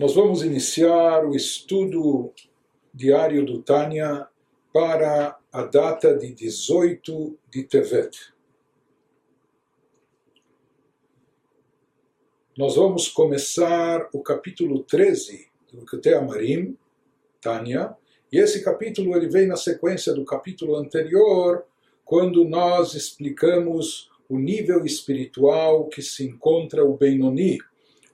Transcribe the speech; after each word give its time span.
Nós 0.00 0.14
vamos 0.14 0.42
iniciar 0.42 1.26
o 1.26 1.36
estudo 1.36 2.32
diário 2.94 3.44
do 3.44 3.60
Tânia 3.60 4.26
para 4.72 5.38
a 5.52 5.62
data 5.62 6.16
de 6.16 6.32
18 6.32 7.38
de 7.50 7.64
Tevet. 7.64 8.32
Nós 12.56 12.76
vamos 12.76 13.08
começar 13.08 14.08
o 14.14 14.22
capítulo 14.22 14.82
13 14.84 15.48
do 15.70 15.84
Kete 15.84 16.14
Amarim, 16.14 16.78
Tânia, 17.38 17.94
e 18.32 18.38
esse 18.38 18.64
capítulo 18.64 19.14
ele 19.14 19.28
vem 19.28 19.46
na 19.46 19.56
sequência 19.56 20.14
do 20.14 20.24
capítulo 20.24 20.76
anterior, 20.76 21.66
quando 22.06 22.46
nós 22.46 22.94
explicamos 22.94 24.10
o 24.30 24.38
nível 24.38 24.82
espiritual 24.86 25.88
que 25.88 26.00
se 26.00 26.24
encontra 26.24 26.82
o 26.86 26.96
Benoni, 26.96 27.58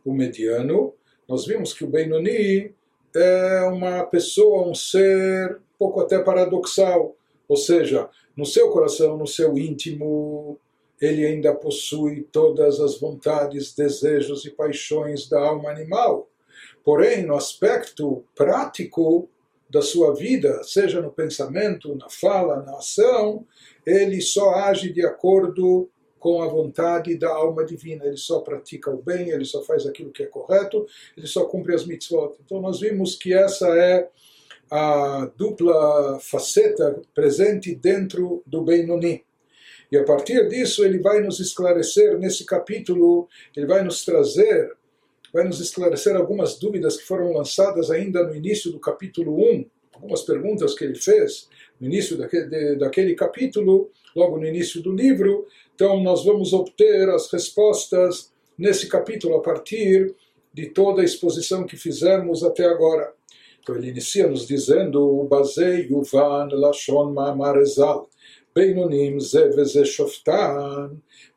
o 0.04 0.12
mediano, 0.12 0.95
nós 1.28 1.46
vimos 1.46 1.72
que 1.72 1.84
o 1.84 1.88
Benoni 1.88 2.74
é 3.14 3.62
uma 3.64 4.04
pessoa, 4.04 4.68
um 4.68 4.74
ser 4.74 5.58
pouco 5.78 6.00
até 6.00 6.18
paradoxal, 6.18 7.16
ou 7.48 7.56
seja, 7.56 8.08
no 8.36 8.44
seu 8.44 8.70
coração, 8.70 9.16
no 9.16 9.26
seu 9.26 9.56
íntimo, 9.56 10.58
ele 11.00 11.24
ainda 11.24 11.54
possui 11.54 12.22
todas 12.30 12.80
as 12.80 12.98
vontades, 12.98 13.74
desejos 13.74 14.44
e 14.44 14.50
paixões 14.50 15.28
da 15.28 15.40
alma 15.40 15.70
animal. 15.70 16.28
Porém, 16.84 17.24
no 17.24 17.34
aspecto 17.34 18.24
prático 18.34 19.28
da 19.68 19.82
sua 19.82 20.14
vida, 20.14 20.62
seja 20.62 21.00
no 21.00 21.10
pensamento, 21.10 21.94
na 21.96 22.08
fala, 22.08 22.62
na 22.62 22.76
ação, 22.76 23.44
ele 23.84 24.20
só 24.20 24.54
age 24.54 24.92
de 24.92 25.04
acordo 25.04 25.88
com 26.26 26.42
a 26.42 26.48
vontade 26.48 27.16
da 27.16 27.30
alma 27.30 27.64
divina. 27.64 28.04
Ele 28.04 28.16
só 28.16 28.40
pratica 28.40 28.90
o 28.90 29.00
bem, 29.00 29.30
ele 29.30 29.44
só 29.44 29.62
faz 29.62 29.86
aquilo 29.86 30.10
que 30.10 30.24
é 30.24 30.26
correto, 30.26 30.84
ele 31.16 31.28
só 31.28 31.44
cumpre 31.44 31.72
as 31.72 31.86
mitzvot. 31.86 32.34
Então 32.44 32.60
nós 32.60 32.80
vimos 32.80 33.14
que 33.14 33.32
essa 33.32 33.68
é 33.68 34.08
a 34.68 35.30
dupla 35.36 36.18
faceta 36.18 37.00
presente 37.14 37.72
dentro 37.76 38.42
do 38.44 38.62
Benoni. 38.62 39.24
E 39.92 39.96
a 39.96 40.02
partir 40.02 40.48
disso 40.48 40.84
ele 40.84 40.98
vai 40.98 41.20
nos 41.20 41.38
esclarecer 41.38 42.18
nesse 42.18 42.44
capítulo, 42.44 43.28
ele 43.56 43.66
vai 43.66 43.84
nos 43.84 44.04
trazer, 44.04 44.72
vai 45.32 45.44
nos 45.44 45.60
esclarecer 45.60 46.16
algumas 46.16 46.58
dúvidas 46.58 46.96
que 46.96 47.04
foram 47.04 47.32
lançadas 47.34 47.88
ainda 47.88 48.24
no 48.24 48.34
início 48.34 48.72
do 48.72 48.80
capítulo 48.80 49.36
1, 49.36 49.64
algumas 49.94 50.22
perguntas 50.22 50.74
que 50.74 50.82
ele 50.82 50.96
fez 50.96 51.48
no 51.80 51.86
início 51.86 52.16
daquele, 52.16 52.76
daquele 52.76 53.14
capítulo, 53.14 53.90
logo 54.14 54.38
no 54.38 54.46
início 54.46 54.82
do 54.82 54.92
livro, 54.92 55.46
então, 55.75 56.01
nós 56.01 56.23
vamos 56.23 56.53
obter 56.53 57.09
as 57.09 57.31
respostas 57.31 58.31
nesse 58.57 58.87
capítulo 58.87 59.37
a 59.37 59.41
partir 59.41 60.13
de 60.53 60.67
toda 60.67 61.01
a 61.01 61.05
exposição 61.05 61.65
que 61.65 61.75
fizemos 61.75 62.43
até 62.43 62.65
agora. 62.65 63.13
Então, 63.59 63.75
ele 63.75 63.89
inicia 63.89 64.27
nos 64.27 64.45
dizendo: 64.47 65.23
Bazei 65.29 65.87
Yuvan 65.89 66.49
Lashon 66.51 67.13
Ma'amarezal. 67.13 68.07
בינונים 68.55 69.19
זה 69.19 69.49
וזה 69.57 69.85
שופטן, 69.85 70.87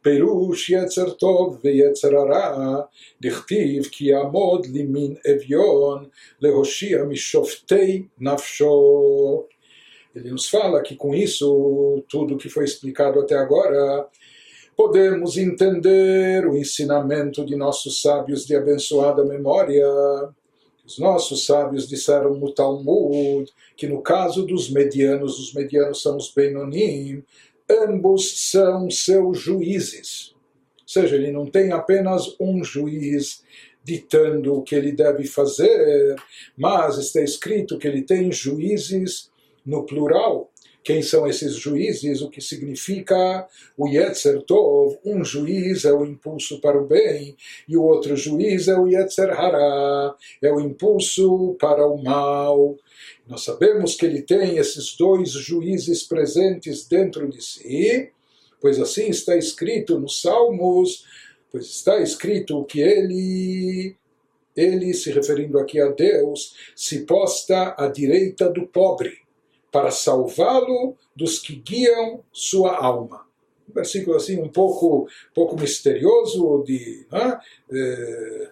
פירוש 0.02 0.70
יצר 0.70 1.10
טוב 1.10 1.58
ויצר 1.64 2.16
הרע, 2.16 2.80
דכתיב 3.20 3.84
כי 3.84 4.04
יעמוד 4.04 4.66
למין 4.74 5.14
אביון, 5.32 6.04
להושיע 6.40 7.02
משופטי 7.04 8.02
נפשו. 8.18 9.44
Ele 10.16 10.30
nos 10.30 10.48
fala 10.48 10.80
que 10.80 10.94
com 10.94 11.12
isso, 11.12 12.04
tudo 12.08 12.36
que 12.36 12.48
foi 12.48 12.64
explicado 12.64 13.18
até 13.18 13.36
agora, 13.36 14.06
podemos 14.79 15.35
entender 15.35 16.47
o 16.47 16.55
ensinamento 16.55 17.45
de 17.45 17.53
nossos 17.53 18.01
sábios 18.01 18.45
de 18.45 18.55
abençoada 18.55 19.25
memória. 19.25 19.85
Os 20.85 20.97
nossos 20.97 21.45
sábios 21.45 21.85
disseram 21.85 22.35
no 22.35 22.53
Talmud 22.53 23.51
que 23.75 23.87
no 23.87 24.01
caso 24.01 24.45
dos 24.45 24.69
medianos, 24.71 25.37
os 25.37 25.53
medianos 25.53 26.01
são 26.01 26.15
os 26.15 26.33
Benonim, 26.33 27.21
ambos 27.69 28.51
são 28.51 28.89
seus 28.89 29.37
juízes. 29.37 30.33
Ou 30.83 30.87
seja, 30.87 31.17
ele 31.17 31.29
não 31.33 31.45
tem 31.45 31.73
apenas 31.73 32.33
um 32.39 32.63
juiz 32.63 33.43
ditando 33.83 34.55
o 34.55 34.63
que 34.63 34.75
ele 34.75 34.93
deve 34.93 35.27
fazer, 35.27 36.15
mas 36.55 36.97
está 36.97 37.19
escrito 37.19 37.77
que 37.77 37.85
ele 37.85 38.03
tem 38.03 38.31
juízes 38.31 39.29
no 39.65 39.85
plural, 39.85 40.48
quem 40.83 41.01
são 41.01 41.27
esses 41.27 41.55
juízes, 41.55 42.21
o 42.21 42.29
que 42.29 42.41
significa? 42.41 43.47
O 43.77 43.87
Yetzer 43.87 44.41
Tov, 44.43 44.97
um 45.05 45.23
juiz 45.23 45.85
é 45.85 45.91
o 45.93 46.05
impulso 46.05 46.59
para 46.61 46.81
o 46.81 46.87
bem, 46.87 47.35
e 47.67 47.75
o 47.75 47.83
outro 47.83 48.15
juiz 48.15 48.67
é 48.67 48.77
o 48.77 48.87
Yetzer 48.87 49.29
Hara, 49.29 50.15
é 50.41 50.51
o 50.51 50.59
impulso 50.59 51.55
para 51.59 51.85
o 51.85 52.01
mal. 52.01 52.77
Nós 53.27 53.43
sabemos 53.43 53.95
que 53.95 54.05
ele 54.05 54.21
tem 54.21 54.57
esses 54.57 54.95
dois 54.95 55.31
juízes 55.31 56.03
presentes 56.03 56.87
dentro 56.87 57.29
de 57.29 57.43
si, 57.43 58.09
pois 58.61 58.79
assim 58.79 59.09
está 59.09 59.35
escrito 59.35 59.99
nos 59.99 60.21
Salmos, 60.21 61.05
pois 61.51 61.65
está 61.65 61.99
escrito 61.99 62.63
que 62.65 62.81
ele 62.81 63.95
ele, 64.55 64.93
se 64.93 65.11
referindo 65.11 65.57
aqui 65.57 65.79
a 65.79 65.87
Deus, 65.87 66.53
se 66.75 67.05
posta 67.05 67.75
à 67.77 67.87
direita 67.87 68.49
do 68.49 68.67
pobre 68.67 69.28
para 69.71 69.91
salvá-lo 69.91 70.95
dos 71.15 71.39
que 71.39 71.55
guiam 71.55 72.23
sua 72.31 72.75
alma. 72.77 73.27
Um 73.69 73.73
versículo 73.73 74.15
assim 74.15 74.41
um 74.41 74.49
pouco, 74.49 75.07
pouco 75.33 75.59
misterioso, 75.59 76.63
de 76.65 77.05
né, 77.11 77.39
é, 77.71 78.51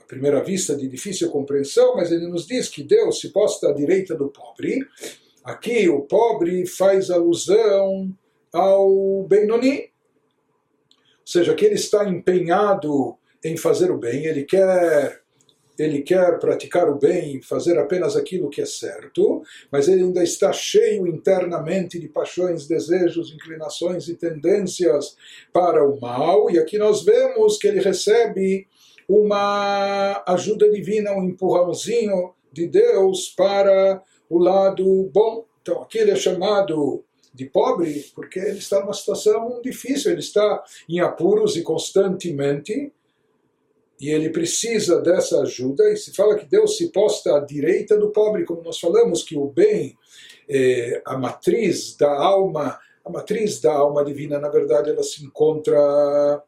à 0.00 0.04
primeira 0.04 0.42
vista 0.42 0.76
de 0.76 0.88
difícil 0.88 1.30
compreensão, 1.30 1.96
mas 1.96 2.10
ele 2.10 2.26
nos 2.26 2.46
diz 2.46 2.68
que 2.68 2.82
Deus 2.82 3.20
se 3.20 3.28
posta 3.30 3.68
à 3.68 3.72
direita 3.72 4.14
do 4.14 4.28
pobre. 4.28 4.84
Aqui 5.44 5.88
o 5.88 6.02
pobre 6.02 6.66
faz 6.66 7.10
alusão 7.10 8.12
ao 8.52 9.24
Benoni, 9.24 9.90
ou 11.20 11.26
seja, 11.26 11.54
que 11.54 11.64
ele 11.64 11.76
está 11.76 12.08
empenhado 12.08 13.16
em 13.42 13.56
fazer 13.56 13.90
o 13.90 13.98
bem, 13.98 14.26
ele 14.26 14.44
quer 14.44 15.19
ele 15.80 16.02
quer 16.02 16.38
praticar 16.38 16.90
o 16.90 16.98
bem, 16.98 17.40
fazer 17.40 17.78
apenas 17.78 18.14
aquilo 18.14 18.50
que 18.50 18.60
é 18.60 18.66
certo, 18.66 19.42
mas 19.72 19.88
ele 19.88 20.02
ainda 20.02 20.22
está 20.22 20.52
cheio 20.52 21.06
internamente 21.06 21.98
de 21.98 22.06
paixões, 22.06 22.66
desejos, 22.66 23.32
inclinações 23.32 24.06
e 24.08 24.14
tendências 24.14 25.16
para 25.52 25.82
o 25.86 25.98
mal, 25.98 26.50
e 26.50 26.58
aqui 26.58 26.76
nós 26.76 27.02
vemos 27.02 27.56
que 27.56 27.66
ele 27.66 27.80
recebe 27.80 28.68
uma 29.08 30.22
ajuda 30.26 30.70
divina, 30.70 31.12
um 31.12 31.24
empurrãozinho 31.24 32.34
de 32.52 32.66
Deus 32.66 33.28
para 33.30 34.02
o 34.28 34.38
lado 34.38 35.10
bom. 35.12 35.46
Então 35.62 35.82
aqui 35.82 35.98
ele 35.98 36.10
é 36.10 36.16
chamado 36.16 37.02
de 37.32 37.46
pobre 37.46 38.04
porque 38.14 38.38
ele 38.38 38.58
está 38.58 38.80
numa 38.80 38.92
situação 38.92 39.60
difícil, 39.62 40.10
ele 40.10 40.20
está 40.20 40.62
em 40.88 41.00
apuros 41.00 41.56
e 41.56 41.62
constantemente 41.62 42.92
e 44.00 44.08
ele 44.08 44.30
precisa 44.30 45.00
dessa 45.00 45.42
ajuda, 45.42 45.92
e 45.92 45.96
se 45.96 46.14
fala 46.14 46.36
que 46.36 46.46
Deus 46.46 46.78
se 46.78 46.88
posta 46.90 47.36
à 47.36 47.40
direita 47.40 47.98
do 47.98 48.10
pobre, 48.10 48.44
como 48.44 48.62
nós 48.62 48.80
falamos, 48.80 49.22
que 49.22 49.36
o 49.36 49.46
bem, 49.46 49.94
é, 50.48 51.02
a 51.04 51.18
matriz 51.18 51.94
da 51.96 52.10
alma, 52.10 52.78
a 53.04 53.10
matriz 53.10 53.60
da 53.60 53.74
alma 53.74 54.02
divina, 54.02 54.38
na 54.38 54.48
verdade, 54.48 54.88
ela 54.88 55.02
se 55.02 55.22
encontra 55.22 56.42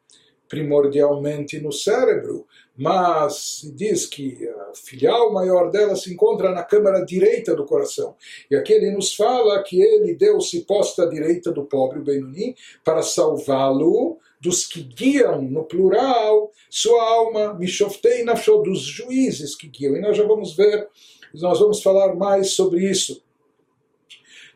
primordialmente 0.49 1.61
no 1.61 1.73
cérebro, 1.73 2.47
mas 2.77 3.71
diz 3.75 4.07
que 4.07 4.49
a 4.49 4.75
filial 4.75 5.33
maior 5.33 5.71
dela 5.71 5.97
se 5.97 6.13
encontra 6.13 6.51
na 6.51 6.63
câmara 6.63 7.05
direita 7.05 7.55
do 7.55 7.65
coração. 7.65 8.17
E 8.51 8.57
aqui 8.57 8.73
ele 8.73 8.91
nos 8.91 9.15
fala 9.15 9.63
que 9.63 9.81
ele, 9.81 10.15
Deus, 10.15 10.51
se 10.51 10.61
posta 10.67 11.05
à 11.05 11.07
direita 11.07 11.51
do 11.51 11.65
pobre, 11.65 12.01
o 12.01 12.05
Benoni, 12.05 12.55
para 12.85 13.03
salvá-lo 13.03 14.19
dos 14.43 14.67
que 14.67 14.83
guiam, 14.83 15.41
no 15.41 15.65
plural, 15.65 16.51
sua 16.69 17.01
alma, 17.01 17.55
Mishoftei 17.55 18.25
Nafsho, 18.25 18.59
dos 18.59 18.81
juízes 18.81 19.55
que 19.55 19.69
guiam. 19.69 19.97
E 19.97 20.01
nós 20.01 20.17
já 20.17 20.27
vamos 20.27 20.57
ver, 20.57 20.89
nós 21.35 21.61
vamos 21.61 21.81
falar 21.81 22.17
mais 22.17 22.51
sobre 22.51 22.85
isso. 22.85 23.23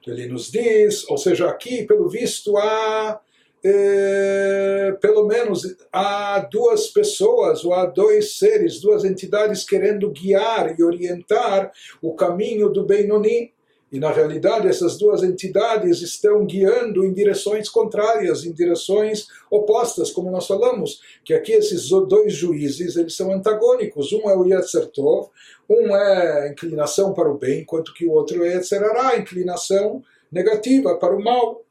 Ele 0.04 0.26
nos 0.26 0.50
diz, 0.50 1.08
ou 1.08 1.16
seja, 1.16 1.48
aqui, 1.48 1.84
pelo 1.84 2.08
visto, 2.08 2.56
há 2.56 3.20
é, 3.64 4.96
pelo 5.00 5.26
menos 5.26 5.62
há 5.92 6.38
duas 6.40 6.88
pessoas 6.88 7.64
ou 7.64 7.72
há 7.72 7.86
dois 7.86 8.38
seres, 8.38 8.80
duas 8.80 9.04
entidades 9.04 9.64
querendo 9.64 10.10
guiar 10.10 10.78
e 10.78 10.84
orientar 10.84 11.72
o 12.00 12.14
caminho 12.14 12.68
do 12.68 12.84
Benoni. 12.84 13.52
E 13.90 14.00
na 14.00 14.10
realidade 14.10 14.66
essas 14.66 14.98
duas 14.98 15.22
entidades 15.22 16.02
estão 16.02 16.44
guiando 16.44 17.04
em 17.04 17.12
direções 17.12 17.68
contrárias, 17.68 18.44
em 18.44 18.52
direções 18.52 19.26
opostas, 19.50 20.10
como 20.10 20.30
nós 20.30 20.46
falamos, 20.46 21.00
que 21.24 21.32
aqui 21.32 21.52
esses 21.52 21.88
dois 21.88 22.32
juízes 22.32 22.96
eles 22.96 23.14
são 23.14 23.32
antagônicos. 23.32 24.12
Um 24.12 24.28
é 24.28 24.36
o 24.36 24.44
Yetzer 24.44 24.86
Tov, 24.88 25.28
um 25.68 25.94
é 25.94 26.48
inclinação 26.50 27.12
para 27.12 27.30
o 27.30 27.38
bem, 27.38 27.60
enquanto 27.60 27.94
que 27.94 28.06
o 28.06 28.12
outro 28.12 28.44
é 28.44 28.54
Yetzer 28.54 28.82
inclinação 29.18 30.02
negativa 30.32 30.96
para 30.96 31.14
o 31.14 31.22
mal. 31.22 31.65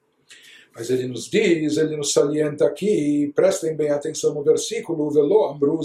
Mas 0.76 0.90
ele 0.90 1.08
nos 1.08 1.30
diz, 1.30 1.78
ele 1.78 1.96
nos 1.96 2.12
salienta 2.12 2.66
aqui, 2.66 3.32
prestem 3.34 3.78
bem 3.78 3.90
atenção 3.92 4.34
no 4.34 4.44
versículo, 4.44 5.10
Velo 5.10 5.46
amru 5.46 5.80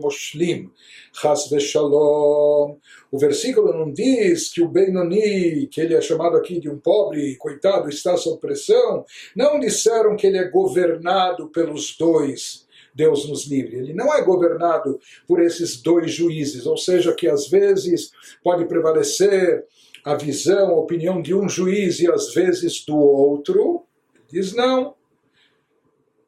moshlim, 0.00 0.70
chas 1.12 1.50
veshalom. 1.50 2.78
O 3.12 3.18
versículo 3.18 3.74
não 3.74 3.92
diz 3.92 4.50
que 4.50 4.62
o 4.62 4.68
Benoni, 4.68 5.66
que 5.66 5.82
ele 5.82 5.94
é 5.94 6.00
chamado 6.00 6.38
aqui 6.38 6.58
de 6.58 6.70
um 6.70 6.78
pobre, 6.78 7.36
coitado, 7.36 7.90
está 7.90 8.16
sob 8.16 8.40
pressão. 8.40 9.04
Não 9.36 9.60
disseram 9.60 10.16
que 10.16 10.26
ele 10.26 10.38
é 10.38 10.48
governado 10.48 11.48
pelos 11.50 11.94
dois. 11.98 12.64
Deus 12.94 13.28
nos 13.28 13.46
livre. 13.46 13.76
Ele 13.76 13.92
não 13.92 14.14
é 14.14 14.22
governado 14.22 14.98
por 15.28 15.42
esses 15.42 15.82
dois 15.82 16.10
juízes, 16.10 16.64
ou 16.64 16.78
seja, 16.78 17.12
que 17.12 17.28
às 17.28 17.46
vezes 17.48 18.10
pode 18.42 18.64
prevalecer 18.64 19.66
a 20.02 20.14
visão, 20.14 20.70
a 20.70 20.80
opinião 20.80 21.20
de 21.20 21.34
um 21.34 21.46
juiz 21.46 22.00
e 22.00 22.10
às 22.10 22.32
vezes 22.32 22.82
do 22.86 22.96
outro. 22.96 23.85
Diz 24.30 24.52
não. 24.52 24.94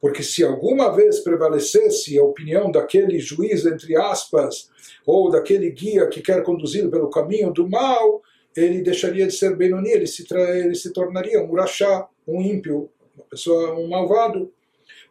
Porque 0.00 0.22
se 0.22 0.44
alguma 0.44 0.94
vez 0.94 1.20
prevalecesse 1.20 2.18
a 2.18 2.22
opinião 2.22 2.70
daquele 2.70 3.18
juiz, 3.18 3.66
entre 3.66 3.96
aspas, 3.96 4.70
ou 5.04 5.30
daquele 5.30 5.70
guia 5.70 6.06
que 6.06 6.22
quer 6.22 6.42
conduzir 6.44 6.88
pelo 6.88 7.10
caminho 7.10 7.52
do 7.52 7.68
mal, 7.68 8.22
ele 8.56 8.80
deixaria 8.80 9.26
de 9.26 9.34
ser 9.34 9.56
Benoni, 9.56 9.90
ele 9.90 10.06
se, 10.06 10.24
ele 10.32 10.74
se 10.74 10.92
tornaria 10.92 11.42
um 11.42 11.50
urachá, 11.50 12.08
um 12.26 12.40
ímpio, 12.40 12.90
uma 13.16 13.24
pessoa, 13.24 13.74
um 13.74 13.88
malvado. 13.88 14.52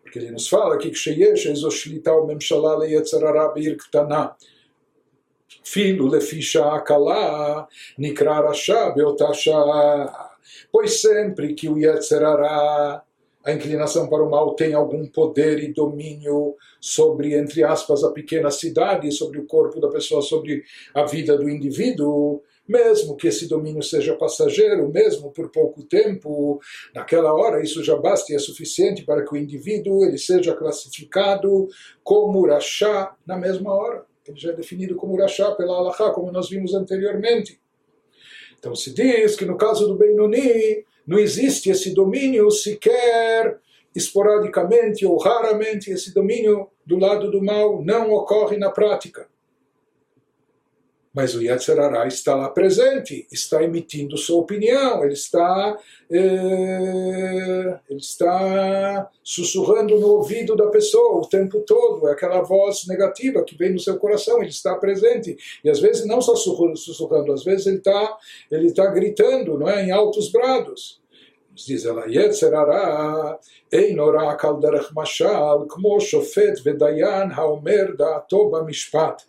Porque 0.01 0.19
ele 0.19 0.31
nos 0.31 0.47
fala 0.47 0.77
que 0.77 0.89
Ksheyesh 0.89 1.47
Ezoshlitao 1.47 2.25
Memshalá 2.25 2.77
Leyetzerará 2.77 3.51
Filho 5.63 6.07
lefisha 6.07 6.63
akala, 6.65 7.67
nikrarasha 7.97 8.89
beotasha 8.91 9.51
Pois 10.71 11.01
sempre 11.01 11.53
que 11.53 11.69
o 11.69 11.77
Yetzerará, 11.77 13.03
a 13.43 13.53
inclinação 13.53 14.09
para 14.09 14.23
o 14.23 14.29
mal, 14.29 14.55
tem 14.55 14.73
algum 14.73 15.05
poder 15.07 15.63
e 15.63 15.73
domínio 15.73 16.55
sobre, 16.81 17.33
entre 17.33 17.63
aspas, 17.63 18.03
a 18.03 18.11
pequena 18.11 18.51
cidade, 18.51 19.11
sobre 19.11 19.39
o 19.39 19.45
corpo 19.45 19.79
da 19.79 19.87
pessoa, 19.87 20.21
sobre 20.21 20.63
a 20.93 21.05
vida 21.05 21.37
do 21.37 21.49
indivíduo, 21.49 22.41
mesmo 22.67 23.15
que 23.15 23.27
esse 23.29 23.47
domínio 23.47 23.81
seja 23.81 24.15
passageiro, 24.15 24.91
mesmo 24.91 25.31
por 25.31 25.49
pouco 25.49 25.83
tempo, 25.83 26.59
naquela 26.93 27.33
hora 27.33 27.63
isso 27.63 27.83
já 27.83 27.95
basta 27.95 28.33
e 28.33 28.35
é 28.35 28.39
suficiente 28.39 29.05
para 29.05 29.23
que 29.23 29.33
o 29.33 29.37
indivíduo 29.37 30.03
ele 30.03 30.17
seja 30.17 30.53
classificado 30.53 31.69
como 32.03 32.39
urachá 32.39 33.15
na 33.25 33.37
mesma 33.37 33.73
hora. 33.73 34.05
Ele 34.27 34.37
já 34.37 34.51
é 34.51 34.53
definido 34.53 34.95
como 34.95 35.13
urachá 35.13 35.55
pela 35.55 35.77
Alachá, 35.77 36.11
como 36.11 36.31
nós 36.31 36.49
vimos 36.49 36.73
anteriormente. 36.73 37.61
Então 38.57 38.75
se 38.75 38.93
diz 38.93 39.35
que 39.35 39.45
no 39.45 39.57
caso 39.57 39.87
do 39.87 39.95
Benoni 39.95 40.83
não 41.05 41.17
existe 41.17 41.69
esse 41.69 41.93
domínio 41.93 42.49
sequer 42.51 43.59
esporadicamente 43.95 45.05
ou 45.05 45.17
raramente, 45.17 45.91
esse 45.91 46.13
domínio 46.13 46.69
do 46.85 46.97
lado 46.97 47.31
do 47.31 47.43
mal 47.43 47.83
não 47.83 48.11
ocorre 48.11 48.57
na 48.57 48.69
prática. 48.69 49.27
Mas 51.17 51.33
o 51.33 51.41
Yetzer 51.41 51.79
Hará 51.79 52.05
está 52.05 52.35
lá 52.35 52.47
presente, 52.47 53.27
está 53.31 53.63
emitindo 53.63 54.15
sua 54.15 54.37
opinião, 54.37 55.03
ele 55.03 55.13
está, 55.13 55.75
é, 56.11 57.79
ele 57.89 57.99
está 57.99 59.09
sussurrando 59.23 59.99
no 59.99 60.09
ouvido 60.09 60.55
da 60.55 60.67
pessoa 60.67 61.21
o 61.21 61.27
tempo 61.27 61.61
todo, 61.61 62.07
é 62.07 62.11
aquela 62.11 62.43
voz 62.43 62.85
negativa 62.85 63.43
que 63.43 63.57
vem 63.57 63.73
no 63.73 63.79
seu 63.79 63.97
coração, 63.97 64.41
ele 64.43 64.51
está 64.51 64.75
presente. 64.75 65.35
E 65.63 65.69
às 65.71 65.79
vezes 65.79 66.05
não 66.05 66.21
só 66.21 66.35
sussurrando, 66.35 67.33
às 67.33 67.43
vezes 67.43 67.65
ele 67.65 67.77
está 67.77 68.17
ele 68.51 68.67
está 68.67 68.85
gritando 68.85 69.57
não 69.57 69.67
é, 69.67 69.85
em 69.85 69.89
altos 69.89 70.31
brados 70.31 71.01
diz 71.65 71.83
ela, 71.85 72.05
Yetzer 72.05 72.53
Hará, 72.53 73.39
Einorá 73.71 74.35
Kalderach 74.35 74.93
Mashal, 74.93 75.65
Kmo 75.65 75.99
Shofet 75.99 76.61
Vedayan 76.61 77.31
Haomer 77.33 77.97
Da'atoba 77.97 78.63
Mishpat. 78.63 79.25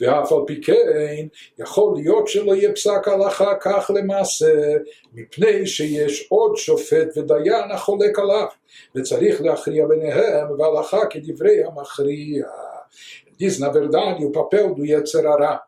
ואף 0.00 0.32
על 0.32 0.38
פי 0.46 0.60
כן 0.60 1.26
יכול 1.58 1.94
להיות 1.96 2.28
שלא 2.28 2.54
יהיה 2.54 2.72
פסק 2.72 3.08
הלכה 3.08 3.54
כך 3.60 3.90
למעשה 3.94 4.76
מפני 5.14 5.66
שיש 5.66 6.26
עוד 6.28 6.56
שופט 6.56 7.16
ודיין 7.16 7.70
החולק 7.70 8.18
עליו 8.18 8.46
וצריך 8.94 9.42
להכריע 9.42 9.86
ביניהם 9.86 10.46
והלכה 10.58 11.06
כדברי 11.06 11.64
המכריע. 11.64 12.46
Diz, 13.40 13.58
na 13.58 13.70
verdade, 13.70 14.26
o 14.26 14.30
papel 14.30 14.74
do 14.74 14.84
Yetzerará 14.84 15.62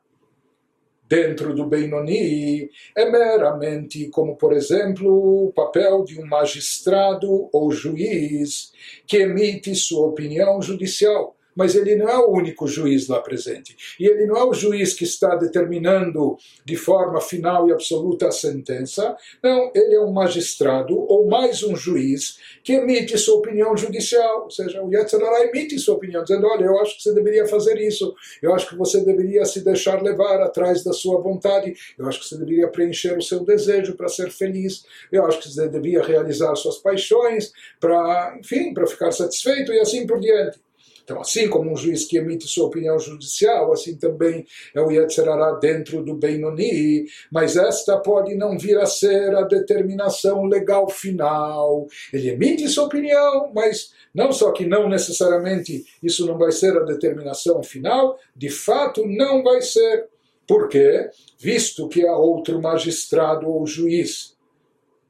dentro 1.09 1.55
do 1.55 1.67
Benoni 1.67 2.71
é 2.97 3.05
meramente 3.11 4.09
como, 4.09 4.37
por 4.37 4.53
exemplo, 4.53 5.47
o 5.47 5.53
papel 5.53 6.05
de 6.05 6.19
um 6.21 6.27
magistrado 6.27 7.51
ou 7.53 7.71
juiz 7.71 8.73
que 9.07 9.19
emite 9.19 9.75
sua 9.75 10.07
opinião 10.07 10.61
judicial 10.63 11.36
mas 11.58 11.76
ele 11.76 11.96
não 11.96 12.08
é 12.08 12.18
o 12.20 12.30
único 12.30 12.68
juiz 12.68 13.08
lá 13.08 13.20
presente. 13.20 13.76
E 14.00 14.06
ele 14.06 14.28
não 14.28 14.38
é 14.38 14.44
o 14.44 14.54
juiz 14.54 14.94
que 14.94 15.04
está 15.04 15.36
determinando 15.36 16.38
de 16.64 16.76
forma 16.76 17.20
final 17.20 17.68
e 17.68 17.74
absoluta 17.74 18.28
a 18.28 18.32
sentença. 18.32 19.18
Não, 19.42 19.72
ele 19.74 19.96
é 19.96 20.00
um 20.00 20.14
magistrado 20.14 20.96
ou 20.96 21.28
mais 21.28 21.64
um 21.64 21.76
juiz 21.76 22.38
que 22.64 22.74
emite 22.74 23.18
sua 23.18 23.40
opinião 23.40 23.76
judicial. 23.76 24.44
Ou 24.44 24.52
seja, 24.52 24.84
o 24.84 24.94
Yetzirah 24.94 25.46
emite 25.46 25.80
sua 25.80 25.96
opinião, 25.96 26.22
dizendo: 26.22 26.46
olha, 26.46 26.66
eu 26.66 26.80
acho 26.80 26.98
que 26.98 27.02
você 27.02 27.14
deveria 27.14 27.48
fazer 27.48 27.82
isso, 27.82 28.14
eu 28.40 28.54
acho 28.54 28.70
que 28.70 28.76
você 28.76 29.04
deveria 29.04 29.44
se 29.44 29.64
deixar 29.64 30.00
levar 30.04 30.40
atrás 30.42 30.84
da 30.84 30.94
sua 30.94 31.20
vontade, 31.20 31.74
eu 31.98 32.08
acho 32.08 32.20
que 32.20 32.28
você 32.28 32.38
deveria 32.38 32.68
preencher 32.68 33.18
o 33.18 33.22
seu 33.22 33.44
desejo 33.44 33.96
para 33.96 34.08
ser 34.08 34.30
feliz, 34.30 34.86
eu 35.12 35.26
acho 35.26 35.40
que 35.40 35.50
você 35.50 35.68
deveria 35.68 36.04
realizar 36.04 36.56
suas 36.56 36.78
paixões 36.78 37.52
para, 37.80 38.38
enfim, 38.40 38.76
para 38.76 38.86
ficar 38.86 39.12
satisfeito 39.12 39.74
e 39.74 39.80
assim 39.80 40.06
por 40.06 40.20
diante. 40.20 40.67
Então, 41.08 41.22
assim 41.22 41.48
como 41.48 41.72
um 41.72 41.78
juiz 41.78 42.04
que 42.04 42.18
emite 42.18 42.50
sua 42.50 42.68
opinião 42.68 43.00
judicial, 43.00 43.72
assim 43.72 43.96
também 43.96 44.46
é 44.76 44.82
o 44.82 44.92
Yetzerará 44.92 45.54
dentro 45.54 46.04
do 46.04 46.16
Benoni, 46.16 47.06
mas 47.32 47.56
esta 47.56 47.98
pode 47.98 48.36
não 48.36 48.60
vir 48.60 48.78
a 48.78 48.86
ser 48.86 49.34
a 49.34 49.44
determinação 49.44 50.44
legal 50.44 50.90
final. 50.90 51.88
Ele 52.12 52.32
emite 52.32 52.68
sua 52.68 52.88
opinião, 52.88 53.50
mas 53.56 53.94
não 54.14 54.34
só 54.34 54.52
que 54.52 54.66
não 54.66 54.90
necessariamente 54.90 55.86
isso 56.04 56.26
não 56.26 56.38
vai 56.38 56.52
ser 56.52 56.76
a 56.76 56.84
determinação 56.84 57.64
final, 57.64 58.20
de 58.36 58.50
fato 58.50 59.08
não 59.08 59.42
vai 59.42 59.62
ser. 59.62 60.10
Por 60.46 60.68
quê? 60.68 61.10
Visto 61.40 61.88
que 61.88 62.06
há 62.06 62.18
outro 62.18 62.62
magistrado 62.62 63.48
ou 63.48 63.66
juiz 63.66 64.37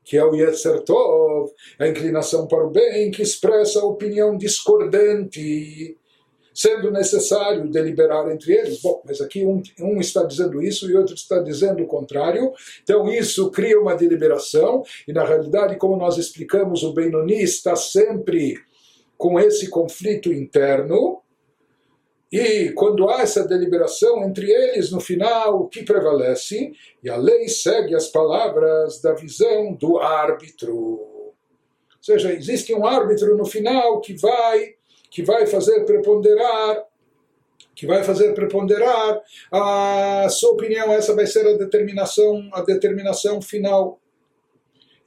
que 0.07 0.15
é 0.15 0.23
o 0.23 0.33
Yetzer 0.33 0.81
Tov, 0.83 1.51
a 1.77 1.87
inclinação 1.87 2.47
para 2.47 2.65
o 2.65 2.69
bem, 2.69 3.11
que 3.11 3.21
expressa 3.21 3.81
a 3.81 3.85
opinião 3.85 4.37
discordante, 4.37 5.97
sendo 6.53 6.89
necessário 6.89 7.69
deliberar 7.69 8.31
entre 8.31 8.53
eles. 8.53 8.81
Bom, 8.81 9.01
mas 9.05 9.19
aqui 9.19 9.45
um, 9.45 9.61
um 9.81 9.99
está 9.99 10.23
dizendo 10.23 10.63
isso 10.63 10.89
e 10.89 10.95
outro 10.95 11.13
está 11.13 11.39
dizendo 11.39 11.83
o 11.83 11.87
contrário, 11.87 12.53
então 12.81 13.11
isso 13.11 13.51
cria 13.51 13.79
uma 13.79 13.95
deliberação, 13.95 14.81
e 15.05 15.11
na 15.11 15.25
realidade, 15.25 15.75
como 15.75 15.97
nós 15.97 16.17
explicamos, 16.17 16.83
o 16.83 16.93
Benoni 16.93 17.43
está 17.43 17.75
sempre 17.75 18.57
com 19.17 19.37
esse 19.37 19.69
conflito 19.69 20.31
interno, 20.31 21.21
e 22.31 22.71
quando 22.73 23.09
há 23.09 23.21
essa 23.21 23.47
deliberação 23.47 24.23
entre 24.23 24.51
eles, 24.51 24.91
no 24.91 24.99
final, 24.99 25.61
o 25.61 25.67
que 25.67 25.83
prevalece? 25.83 26.71
E 27.01 27.09
a 27.09 27.15
lei 27.15 27.47
segue 27.47 27.95
as 27.95 28.07
palavras 28.07 29.01
da 29.01 29.13
visão 29.13 29.73
do 29.73 29.97
árbitro. 29.97 30.75
Ou 30.75 31.33
seja, 32.01 32.33
existe 32.33 32.73
um 32.73 32.85
árbitro 32.85 33.37
no 33.37 33.45
final 33.45 34.01
que 34.01 34.13
vai, 34.13 34.75
que 35.09 35.23
vai 35.23 35.47
fazer 35.47 35.85
preponderar 35.85 36.85
que 37.77 37.85
vai 37.85 38.03
fazer 38.03 38.33
preponderar 38.33 39.21
a 39.51 40.27
sua 40.29 40.49
opinião, 40.49 40.91
essa 40.91 41.13
vai 41.13 41.27
ser 41.27 41.45
a 41.45 41.57
determinação, 41.57 42.49
a 42.51 42.61
determinação 42.61 43.39
final. 43.39 44.01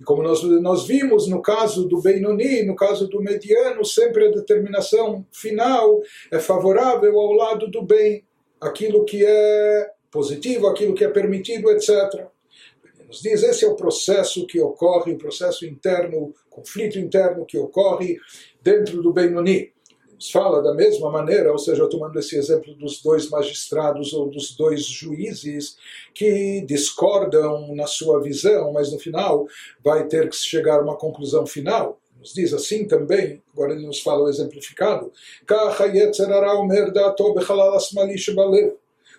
E 0.00 0.04
como 0.04 0.22
nós, 0.22 0.42
nós 0.42 0.86
vimos 0.86 1.28
no 1.28 1.42
caso 1.42 1.86
do 1.86 2.00
Benoni, 2.00 2.62
no 2.62 2.74
caso 2.74 3.06
do 3.06 3.20
mediano, 3.20 3.84
sempre 3.84 4.28
a 4.28 4.30
determinação 4.30 5.26
final 5.30 6.00
é 6.30 6.38
favorável 6.38 7.18
ao 7.18 7.32
lado 7.32 7.68
do 7.68 7.82
bem, 7.82 8.24
aquilo 8.60 9.04
que 9.04 9.24
é 9.24 9.90
positivo, 10.10 10.66
aquilo 10.66 10.94
que 10.94 11.04
é 11.04 11.08
permitido, 11.08 11.70
etc. 11.70 12.26
Nos 13.06 13.20
diz, 13.20 13.42
esse 13.42 13.64
é 13.64 13.68
o 13.68 13.76
processo 13.76 14.46
que 14.46 14.60
ocorre, 14.60 15.12
o 15.12 15.18
processo 15.18 15.66
interno, 15.66 16.18
o 16.18 16.34
conflito 16.48 16.98
interno 16.98 17.44
que 17.44 17.58
ocorre 17.58 18.18
dentro 18.62 19.02
do 19.02 19.12
Benoni 19.12 19.72
fala 20.32 20.62
da 20.62 20.74
mesma 20.74 21.10
maneira, 21.10 21.52
ou 21.52 21.58
seja, 21.58 21.88
tomando 21.88 22.18
esse 22.18 22.36
exemplo 22.36 22.74
dos 22.74 23.00
dois 23.00 23.28
magistrados 23.30 24.12
ou 24.12 24.28
dos 24.28 24.54
dois 24.56 24.84
juízes 24.84 25.76
que 26.12 26.62
discordam 26.66 27.74
na 27.74 27.86
sua 27.86 28.20
visão, 28.20 28.72
mas 28.72 28.92
no 28.92 28.98
final 28.98 29.46
vai 29.82 30.06
ter 30.06 30.28
que 30.28 30.36
chegar 30.36 30.80
a 30.80 30.82
uma 30.82 30.96
conclusão 30.96 31.46
final. 31.46 31.98
Nos 32.18 32.34
diz 32.34 32.52
assim 32.52 32.86
também, 32.86 33.42
agora 33.52 33.72
ele 33.72 33.86
nos 33.86 34.00
fala 34.00 34.24
o 34.24 34.28
exemplificado, 34.28 35.10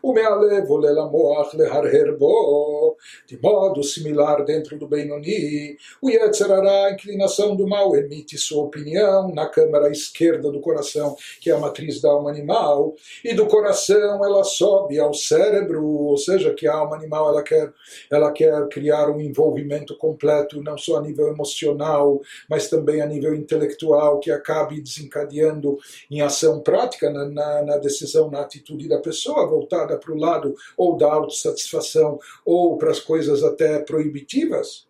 ומהלב 0.04 0.64
עולה 0.68 0.90
למוח 0.90 1.54
להרהר 1.54 2.14
בו, 2.18 2.94
de 3.28 3.36
modo 3.42 3.82
similar 3.82 4.44
dentro 4.44 4.78
do 4.78 4.86
Benoni, 4.88 5.76
o 6.00 6.10
Yetzer 6.10 6.50
Hará, 6.50 6.86
a 6.86 6.92
inclinação 6.92 7.56
do 7.56 7.66
mal, 7.66 7.96
emite 7.96 8.38
sua 8.38 8.64
opinião 8.64 9.32
na 9.34 9.46
câmara 9.48 9.90
esquerda 9.90 10.50
do 10.50 10.60
coração, 10.60 11.16
que 11.40 11.50
é 11.50 11.54
a 11.54 11.58
matriz 11.58 12.00
da 12.00 12.10
alma 12.10 12.30
animal, 12.30 12.94
e 13.24 13.34
do 13.34 13.46
coração 13.46 14.24
ela 14.24 14.44
sobe 14.44 14.98
ao 14.98 15.12
cérebro, 15.12 15.84
ou 15.84 16.16
seja, 16.16 16.54
que 16.54 16.66
a 16.66 16.74
alma 16.74 16.96
animal 16.96 17.28
ela 17.30 17.42
quer, 17.42 17.72
ela 18.10 18.32
quer 18.32 18.68
criar 18.68 19.10
um 19.10 19.20
envolvimento 19.20 19.96
completo, 19.96 20.62
não 20.62 20.78
só 20.78 20.96
a 20.96 21.02
nível 21.02 21.28
emocional, 21.28 22.20
mas 22.48 22.68
também 22.68 23.00
a 23.00 23.06
nível 23.06 23.34
intelectual, 23.34 24.20
que 24.20 24.30
acabe 24.30 24.80
desencadeando 24.80 25.76
em 26.10 26.20
ação 26.20 26.60
prática 26.60 27.10
na, 27.10 27.24
na, 27.26 27.62
na 27.62 27.76
decisão, 27.78 28.30
na 28.30 28.40
atitude 28.40 28.88
da 28.88 29.00
pessoa, 29.00 29.46
voltada 29.46 29.89
para 29.97 30.13
o 30.13 30.17
lado 30.17 30.55
ou 30.77 30.97
da 30.97 31.11
autossatisfação 31.11 32.19
ou 32.45 32.77
para 32.77 32.91
as 32.91 32.99
coisas 32.99 33.43
até 33.43 33.79
proibitivas, 33.79 34.87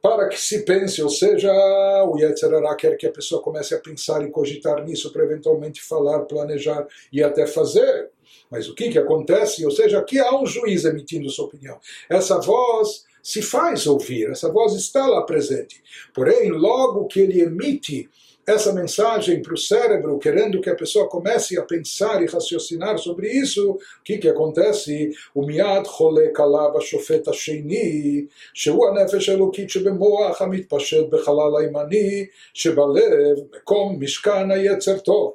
para 0.00 0.28
que 0.28 0.40
se 0.40 0.64
pense, 0.64 1.02
ou 1.02 1.10
seja, 1.10 1.52
o 2.04 2.16
Yetzirará 2.18 2.74
quer 2.76 2.96
que 2.96 3.06
a 3.06 3.12
pessoa 3.12 3.42
comece 3.42 3.74
a 3.74 3.80
pensar 3.80 4.24
e 4.24 4.30
cogitar 4.30 4.84
nisso 4.84 5.12
para 5.12 5.24
eventualmente 5.24 5.82
falar, 5.82 6.20
planejar 6.20 6.86
e 7.12 7.22
até 7.22 7.46
fazer. 7.46 8.10
Mas 8.50 8.68
o 8.68 8.74
que, 8.74 8.90
que 8.90 8.98
acontece? 8.98 9.64
Ou 9.64 9.70
seja, 9.70 9.98
aqui 9.98 10.18
há 10.18 10.38
um 10.40 10.46
juiz 10.46 10.84
emitindo 10.84 11.28
sua 11.30 11.46
opinião. 11.46 11.78
Essa 12.08 12.38
voz 12.40 13.04
se 13.22 13.42
faz 13.42 13.86
ouvir, 13.86 14.30
essa 14.30 14.50
voz 14.50 14.72
está 14.74 15.06
lá 15.06 15.22
presente. 15.22 15.82
Porém, 16.14 16.50
logo 16.50 17.06
que 17.06 17.20
ele 17.20 17.40
emite 17.40 18.08
essa 18.47 18.73
mensagem 18.73 19.41
para 19.41 19.53
o 19.53 19.57
cérebro, 19.57 20.19
querendo 20.19 20.59
que 20.59 20.69
a 20.69 20.75
pessoa 20.75 21.07
comece 21.07 21.57
a 21.57 21.63
pensar 21.63 22.21
e 22.21 22.25
raciocinar 22.25 22.97
sobre 22.97 23.31
isso, 23.31 23.71
o 23.71 24.03
que, 24.03 24.17
que 24.17 24.27
acontece? 24.27 25.11
O 25.33 25.45
miad 25.45 25.85
chole 25.87 26.29
kalav 26.33 26.77
השופט 26.77 27.27
השני, 27.27 28.25
שהוא 28.53 28.87
הנפש 28.87 29.29
האלוקית 29.29 29.69
שבמוח 29.69 30.41
המתפשט 30.41 31.05
בחלל 31.09 31.57
הימני, 31.59 32.25
שבלב, 32.53 33.37
מקום 33.55 33.97
משכן 33.99 34.51
היצר 34.51 34.99
טוב. 34.99 35.33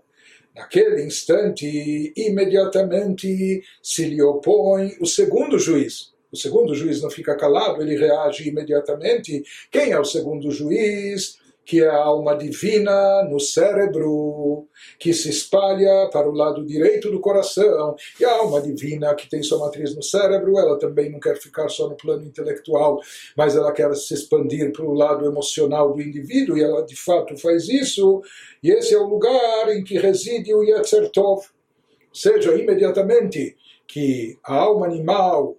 Naquele 0.58 1.04
instante, 1.04 2.12
imediatamente 2.16 3.62
se 3.80 4.04
lhe 4.06 4.20
opõe 4.20 4.96
o 5.00 5.06
segundo 5.06 5.56
juiz. 5.56 6.12
O 6.32 6.36
segundo 6.36 6.74
juiz 6.74 7.00
não 7.00 7.10
fica 7.10 7.36
calado, 7.36 7.80
ele 7.80 7.96
reage 7.96 8.48
imediatamente. 8.48 9.44
Quem 9.70 9.92
é 9.92 10.00
o 10.00 10.04
segundo 10.04 10.50
juiz? 10.50 11.38
Que 11.65 11.81
é 11.81 11.87
a 11.87 12.03
alma 12.03 12.35
divina 12.35 13.23
no 13.23 13.39
cérebro, 13.39 14.67
que 14.99 15.13
se 15.13 15.29
espalha 15.29 16.09
para 16.11 16.29
o 16.29 16.33
lado 16.33 16.65
direito 16.65 17.09
do 17.09 17.19
coração, 17.19 17.95
e 18.19 18.25
a 18.25 18.31
alma 18.33 18.61
divina 18.61 19.15
que 19.15 19.29
tem 19.29 19.41
sua 19.41 19.59
matriz 19.59 19.95
no 19.95 20.03
cérebro, 20.03 20.57
ela 20.57 20.77
também 20.77 21.09
não 21.09 21.19
quer 21.19 21.37
ficar 21.37 21.69
só 21.69 21.87
no 21.87 21.95
plano 21.95 22.23
intelectual, 22.23 22.99
mas 23.37 23.55
ela 23.55 23.71
quer 23.71 23.93
se 23.95 24.13
expandir 24.13 24.71
para 24.71 24.85
o 24.85 24.93
lado 24.93 25.25
emocional 25.25 25.93
do 25.93 26.01
indivíduo, 26.01 26.57
e 26.57 26.63
ela 26.63 26.85
de 26.85 26.95
fato 26.95 27.37
faz 27.37 27.69
isso, 27.69 28.21
e 28.61 28.69
esse 28.69 28.93
é 28.93 28.97
o 28.97 29.07
lugar 29.07 29.69
em 29.69 29.83
que 29.83 29.97
reside 29.97 30.53
o 30.53 30.63
Yetzer 30.63 31.09
Tov. 31.11 31.45
Seja, 32.13 32.53
imediatamente 32.55 33.57
que 33.87 34.37
a 34.43 34.55
alma 34.55 34.85
animal 34.85 35.57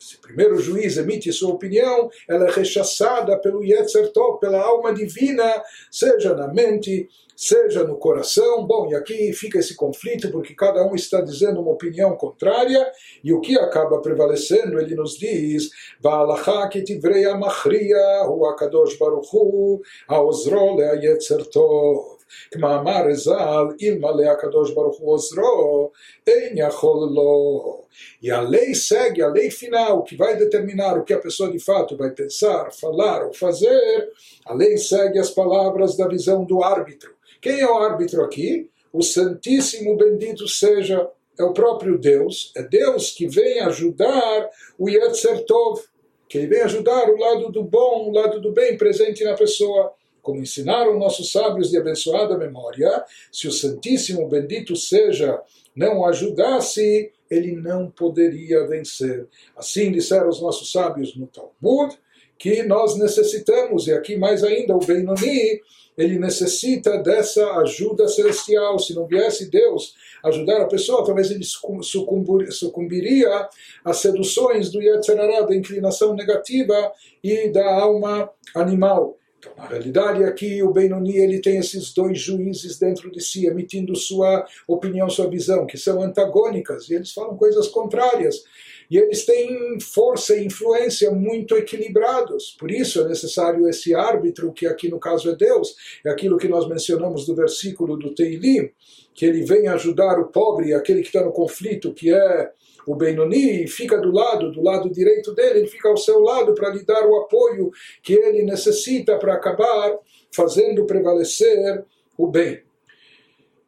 esse 0.00 0.16
primeiro 0.16 0.58
juiz 0.58 0.96
emite 0.96 1.30
sua 1.30 1.52
opinião, 1.52 2.10
ela 2.26 2.48
é 2.48 2.50
rechaçada 2.50 3.38
pelo 3.38 3.62
Yetzer 3.62 4.10
Tov, 4.12 4.40
pela 4.40 4.58
alma 4.58 4.94
divina, 4.94 5.62
seja 5.90 6.34
na 6.34 6.48
mente, 6.48 7.06
seja 7.36 7.84
no 7.84 7.96
coração. 7.98 8.66
Bom, 8.66 8.90
e 8.90 8.94
aqui 8.94 9.34
fica 9.34 9.58
esse 9.58 9.76
conflito, 9.76 10.30
porque 10.30 10.54
cada 10.54 10.82
um 10.86 10.94
está 10.94 11.20
dizendo 11.20 11.60
uma 11.60 11.72
opinião 11.72 12.16
contrária, 12.16 12.90
e 13.22 13.30
o 13.32 13.42
que 13.42 13.58
acaba 13.58 14.00
prevalecendo, 14.00 14.80
ele 14.80 14.94
nos 14.94 15.18
diz, 15.18 15.68
Ba'alacha 16.00 16.68
ketivrei 16.68 17.26
amachria, 17.26 18.24
hu 18.26 18.46
akadosh 18.46 18.96
baruch 18.98 19.28
hu, 19.30 19.82
haozro 20.08 20.76
le'ayetzer 20.76 21.44
tov. 21.50 22.19
כמאמר 22.51 23.13
ז"ל, 23.13 23.67
אלמלא 23.83 24.23
הקדוש 24.23 24.71
ברוך 24.71 24.97
הוא 24.99 25.13
עוזרו, 25.13 25.91
אין 26.27 26.57
יכול 26.57 27.09
לו. 27.15 27.85
E 28.21 28.29
a 28.29 28.41
lei 28.41 28.75
segue, 28.75 29.21
a 29.21 29.29
lei 29.29 29.49
final, 29.49 30.03
que 30.03 30.17
vai 30.17 30.35
determinar 30.35 30.97
o 30.97 31.03
que 31.03 31.13
a 31.13 31.19
pessoa 31.19 31.49
de 31.49 31.59
fato 31.59 31.95
vai 31.95 32.11
pensar, 32.11 32.71
falar 32.73 33.25
ou 33.25 33.33
fazer, 33.33 34.09
a 34.45 34.53
lei 34.53 34.77
segue 34.77 35.17
as 35.17 35.29
palavras 35.29 35.95
da 35.95 36.07
visão 36.07 36.43
do 36.43 36.61
árbitro. 36.61 37.13
Quem 37.41 37.61
é 37.61 37.67
o 37.67 37.77
árbitro 37.77 38.23
aqui? 38.23 38.69
O 38.91 39.01
Santíssimo 39.01 39.95
Bendito 39.95 40.47
seja, 40.47 41.09
é 41.39 41.43
o 41.43 41.53
próprio 41.53 41.97
Deus, 41.97 42.51
é 42.55 42.63
Deus 42.63 43.11
que 43.11 43.27
vem 43.27 43.59
ajudar 43.61 44.49
o 44.77 44.89
Yetzer 44.89 45.45
Tov, 45.45 45.81
que 46.27 46.37
ele 46.37 46.47
vem 46.47 46.61
ajudar 46.61 47.09
o 47.09 47.17
lado 47.17 47.51
do 47.51 47.63
bom, 47.63 48.09
o 48.09 48.11
lado 48.11 48.41
do 48.41 48.51
bem 48.51 48.77
presente 48.77 49.23
na 49.23 49.35
pessoa 49.35 49.93
como 50.22 50.40
ensinaram 50.40 50.98
nossos 50.98 51.32
sábios 51.32 51.70
de 51.70 51.78
abençoada 51.78 52.36
memória, 52.36 53.04
se 53.32 53.48
o 53.48 53.52
Santíssimo 53.52 54.28
Bendito 54.28 54.76
seja 54.76 55.40
não 55.74 56.04
ajudasse, 56.04 57.10
ele 57.30 57.52
não 57.52 57.90
poderia 57.90 58.66
vencer. 58.66 59.26
Assim 59.56 59.92
disseram 59.92 60.28
os 60.28 60.40
nossos 60.40 60.72
sábios 60.72 61.16
no 61.16 61.26
Talmud, 61.26 61.96
que 62.38 62.62
nós 62.62 62.98
necessitamos, 62.98 63.86
e 63.86 63.92
aqui 63.92 64.16
mais 64.16 64.42
ainda 64.42 64.74
o 64.74 64.84
Benoni, 64.84 65.60
ele 65.96 66.18
necessita 66.18 66.98
dessa 66.98 67.44
ajuda 67.58 68.08
celestial. 68.08 68.78
Se 68.78 68.94
não 68.94 69.06
viesse 69.06 69.50
Deus 69.50 69.94
ajudar 70.24 70.62
a 70.62 70.66
pessoa, 70.66 71.04
talvez 71.04 71.30
ele 71.30 71.44
sucumbiria 71.44 73.48
às 73.84 73.98
seduções 73.98 74.70
do 74.70 74.80
Yetzirará, 74.80 75.42
da 75.42 75.54
inclinação 75.54 76.14
negativa 76.14 76.92
e 77.22 77.50
da 77.50 77.74
alma 77.74 78.30
animal. 78.54 79.18
Então, 79.40 79.52
na 79.56 79.66
realidade, 79.66 80.22
aqui 80.22 80.62
o 80.62 80.70
Benoni 80.70 81.16
ele 81.16 81.40
tem 81.40 81.56
esses 81.56 81.94
dois 81.94 82.20
juízes 82.20 82.78
dentro 82.78 83.10
de 83.10 83.22
si, 83.22 83.46
emitindo 83.46 83.96
sua 83.96 84.46
opinião, 84.68 85.08
sua 85.08 85.30
visão, 85.30 85.66
que 85.66 85.78
são 85.78 86.02
antagônicas, 86.02 86.90
e 86.90 86.94
eles 86.94 87.10
falam 87.10 87.38
coisas 87.38 87.66
contrárias. 87.68 88.44
E 88.90 88.98
eles 88.98 89.24
têm 89.24 89.80
força 89.80 90.36
e 90.36 90.44
influência 90.44 91.10
muito 91.10 91.56
equilibrados. 91.56 92.54
Por 92.58 92.70
isso 92.70 93.00
é 93.00 93.08
necessário 93.08 93.66
esse 93.66 93.94
árbitro, 93.94 94.52
que 94.52 94.66
aqui 94.66 94.90
no 94.90 95.00
caso 95.00 95.30
é 95.30 95.34
Deus, 95.34 95.74
é 96.04 96.10
aquilo 96.10 96.36
que 96.36 96.48
nós 96.48 96.68
mencionamos 96.68 97.24
do 97.24 97.34
versículo 97.34 97.96
do 97.96 98.14
Teilim, 98.14 98.68
que 99.14 99.24
ele 99.24 99.42
vem 99.42 99.68
ajudar 99.68 100.18
o 100.20 100.26
pobre, 100.26 100.74
aquele 100.74 101.00
que 101.00 101.06
está 101.06 101.24
no 101.24 101.32
conflito, 101.32 101.94
que 101.94 102.12
é 102.12 102.50
o 102.90 102.96
Benoni 102.96 103.68
fica 103.68 103.98
do 103.98 104.10
lado, 104.10 104.50
do 104.50 104.60
lado 104.60 104.90
direito 104.90 105.32
dele, 105.32 105.60
ele 105.60 105.68
fica 105.68 105.88
ao 105.88 105.96
seu 105.96 106.18
lado 106.18 106.54
para 106.54 106.70
lhe 106.70 106.84
dar 106.84 107.06
o 107.06 107.18
apoio 107.18 107.70
que 108.02 108.14
ele 108.14 108.42
necessita 108.42 109.16
para 109.16 109.34
acabar 109.34 109.96
fazendo 110.34 110.84
prevalecer 110.84 111.84
o 112.18 112.26
bem. 112.26 112.64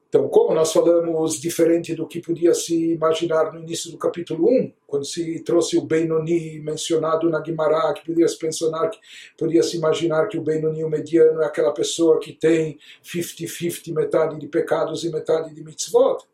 Então, 0.09 0.29
como 0.29 0.53
nós 0.53 0.73
falamos, 0.73 1.41
diferente 1.41 1.95
do 1.95 2.07
que 2.07 2.21
podia 2.21 2.53
se 2.53 2.95
imaginar 2.95 3.53
no 3.53 3.61
início 3.61 3.93
do 3.93 3.97
capítulo 3.97 4.47
1, 4.47 4.73
quando 4.89 5.05
se 5.07 5.39
trouxe 5.45 5.79
o 5.79 5.83
Benoni 5.83 6.59
mencionado 6.59 7.31
na 7.31 7.41
Guimará, 7.41 7.95
que 7.95 8.05
podia 8.05 8.27
se 8.27 8.37
pensar 8.37 8.91
que 8.91 8.99
podia 9.39 9.63
se 9.63 9.77
imaginar 9.77 10.27
que 10.27 10.37
o 10.37 10.43
Benoni, 10.43 10.83
o 10.83 10.91
mediano, 10.91 11.41
é 11.43 11.47
aquela 11.47 11.73
pessoa 11.73 12.19
que 12.19 12.33
tem 12.33 12.77
50-50, 13.05 13.95
metade 13.95 14.39
de 14.39 14.49
pecados 14.49 15.05
e 15.05 15.11
metade 15.11 15.55
de 15.55 15.63
mitzvot. 15.63 16.25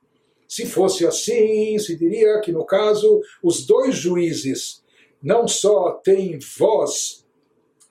Se 0.48 0.64
fosse 0.64 1.06
assim, 1.06 1.78
se 1.78 1.94
diria 1.94 2.40
que 2.40 2.50
no 2.50 2.64
caso 2.64 3.20
os 3.42 3.66
dois 3.66 3.94
juízes 3.94 4.82
não 5.22 5.46
só 5.46 5.90
têm 5.92 6.38
voz 6.58 7.26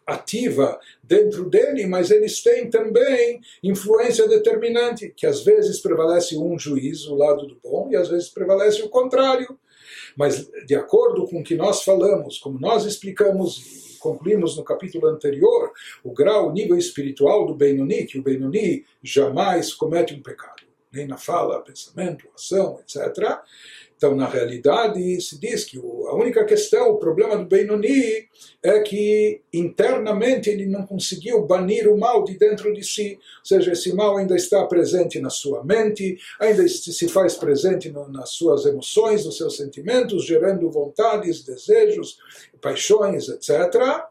ativa 0.07 0.79
dentro 1.03 1.49
dele, 1.49 1.85
mas 1.85 2.09
eles 2.09 2.41
têm 2.41 2.69
também 2.69 3.41
influência 3.61 4.27
determinante, 4.27 5.13
que 5.15 5.27
às 5.27 5.43
vezes 5.43 5.81
prevalece 5.81 6.37
um 6.37 6.57
juiz, 6.57 7.05
o 7.05 7.15
lado 7.15 7.45
do 7.45 7.59
bom, 7.61 7.89
e 7.91 7.95
às 7.95 8.07
vezes 8.07 8.29
prevalece 8.29 8.81
o 8.81 8.89
contrário. 8.89 9.59
Mas 10.15 10.49
de 10.65 10.75
acordo 10.75 11.27
com 11.27 11.41
o 11.41 11.43
que 11.43 11.55
nós 11.55 11.83
falamos, 11.83 12.39
como 12.39 12.59
nós 12.59 12.85
explicamos 12.85 13.95
e 13.95 13.99
concluímos 13.99 14.57
no 14.57 14.63
capítulo 14.63 15.07
anterior, 15.07 15.71
o 16.03 16.11
grau, 16.13 16.49
o 16.49 16.53
nível 16.53 16.77
espiritual 16.77 17.45
do 17.45 17.53
Benoni, 17.53 18.05
que 18.05 18.17
o 18.17 18.23
Benoni 18.23 18.85
jamais 19.03 19.73
comete 19.73 20.13
um 20.13 20.23
pecado 20.23 20.56
nem 20.97 21.07
na 21.07 21.17
fala, 21.17 21.61
pensamento, 21.61 22.27
ação, 22.35 22.79
etc. 22.79 23.39
Então, 23.95 24.15
na 24.15 24.27
realidade, 24.27 25.19
se 25.21 25.39
diz 25.39 25.63
que 25.63 25.77
a 25.77 26.13
única 26.13 26.45
questão, 26.45 26.89
o 26.89 26.97
problema 26.97 27.35
do 27.35 27.45
Benoni 27.45 28.27
é 28.61 28.79
que 28.81 29.41
internamente 29.51 30.49
ele 30.49 30.67
não 30.67 30.85
conseguiu 30.85 31.45
banir 31.45 31.87
o 31.87 31.97
mal 31.97 32.23
de 32.23 32.37
dentro 32.37 32.71
de 32.73 32.83
si, 32.83 33.17
ou 33.39 33.45
seja, 33.45 33.71
esse 33.71 33.93
mal 33.93 34.17
ainda 34.17 34.35
está 34.35 34.63
presente 34.65 35.19
na 35.19 35.31
sua 35.31 35.63
mente, 35.63 36.17
ainda 36.39 36.67
se 36.67 37.07
faz 37.07 37.35
presente 37.35 37.91
nas 38.09 38.29
suas 38.29 38.65
emoções, 38.65 39.25
nos 39.25 39.37
seus 39.37 39.57
sentimentos, 39.57 40.25
gerando 40.25 40.69
vontades, 40.69 41.43
desejos, 41.43 42.17
paixões, 42.61 43.29
etc 43.29 44.07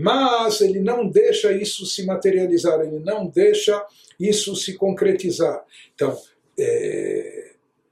mas 0.00 0.60
ele 0.60 0.80
não 0.80 1.08
deixa 1.08 1.52
isso 1.52 1.86
se 1.86 2.04
materializar, 2.04 2.80
ele 2.80 2.98
não 3.00 3.26
deixa 3.26 3.84
isso 4.18 4.54
se 4.56 4.74
concretizar. 4.74 5.64
Então, 5.94 6.16
é, 6.58 7.50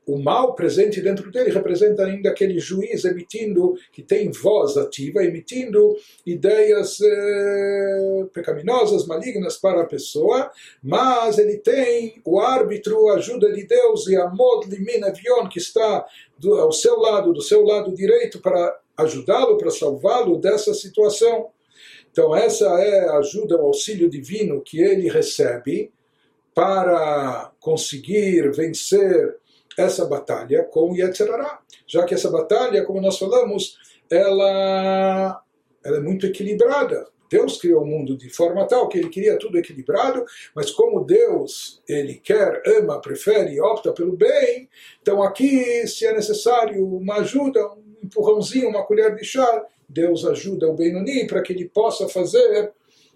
o 0.09 0.19
mal 0.19 0.55
presente 0.55 1.03
dentro 1.03 1.31
dele 1.31 1.50
representa 1.50 2.05
ainda 2.05 2.31
aquele 2.31 2.59
juiz 2.59 3.05
emitindo, 3.05 3.75
que 3.93 4.03
tem 4.03 4.31
voz 4.31 4.77
ativa, 4.79 5.23
emitindo 5.23 5.95
ideias 6.25 6.99
eh, 7.00 8.27
pecaminosas, 8.33 9.07
malignas 9.07 9.59
para 9.59 9.83
a 9.83 9.87
pessoa, 9.87 10.50
mas 10.83 11.37
ele 11.37 11.59
tem 11.59 12.23
o 12.25 12.41
árbitro, 12.41 13.11
a 13.11 13.17
ajuda 13.17 13.53
de 13.53 13.65
Deus 13.65 14.07
e 14.09 14.17
a 14.17 14.29
mod 14.29 14.67
limin 14.69 15.05
avion, 15.05 15.47
que 15.47 15.59
está 15.59 16.07
do, 16.38 16.55
ao 16.55 16.73
seu 16.73 16.99
lado, 16.99 17.33
do 17.33 17.43
seu 17.43 17.62
lado 17.62 17.95
direito, 17.95 18.41
para 18.41 18.81
ajudá-lo, 18.97 19.59
para 19.59 19.71
salvá-lo 19.71 20.38
dessa 20.38 20.73
situação. 20.73 21.50
Então, 22.11 22.35
essa 22.35 22.67
é 22.81 23.09
a 23.09 23.19
ajuda, 23.19 23.57
o 23.57 23.67
auxílio 23.67 24.09
divino 24.09 24.61
que 24.62 24.81
ele 24.81 25.09
recebe 25.09 25.93
para 26.55 27.53
conseguir 27.61 28.50
vencer 28.53 29.37
essa 29.77 30.05
batalha 30.05 30.65
com 30.65 30.95
Yetzirará. 30.95 31.61
Já 31.87 32.05
que 32.05 32.15
essa 32.15 32.31
batalha, 32.31 32.85
como 32.85 33.00
nós 33.00 33.19
falamos, 33.19 33.79
ela, 34.11 35.41
ela 35.85 35.97
é 35.97 36.00
muito 36.00 36.27
equilibrada. 36.27 37.07
Deus 37.31 37.59
criou 37.59 37.83
o 37.83 37.87
mundo 37.87 38.17
de 38.17 38.31
forma 38.31 38.67
tal 38.67 38.88
que 38.88 38.99
ele 38.99 39.09
queria 39.09 39.38
tudo 39.38 39.59
equilibrado, 39.59 40.25
mas 40.55 40.71
como 40.71 41.05
Deus 41.05 41.83
ele 41.88 42.15
quer, 42.15 42.62
ama, 42.67 43.00
prefere, 43.00 43.61
opta 43.61 43.93
pelo 43.93 44.17
bem, 44.17 44.69
então 45.00 45.23
aqui, 45.23 45.87
se 45.87 46.07
é 46.07 46.15
necessário 46.15 46.85
uma 46.85 47.17
ajuda, 47.17 47.61
um 47.73 47.97
empurrãozinho, 48.03 48.71
uma 48.71 48.85
colher 48.85 49.15
de 49.15 49.25
chá, 49.25 49.65
Deus 49.88 50.25
ajuda 50.25 50.68
o 50.68 50.74
Benoni 50.74 51.28
para 51.28 51.42
que 51.42 51.54
ele 51.54 51.70
possa 51.70 52.08
fazer 52.10 52.72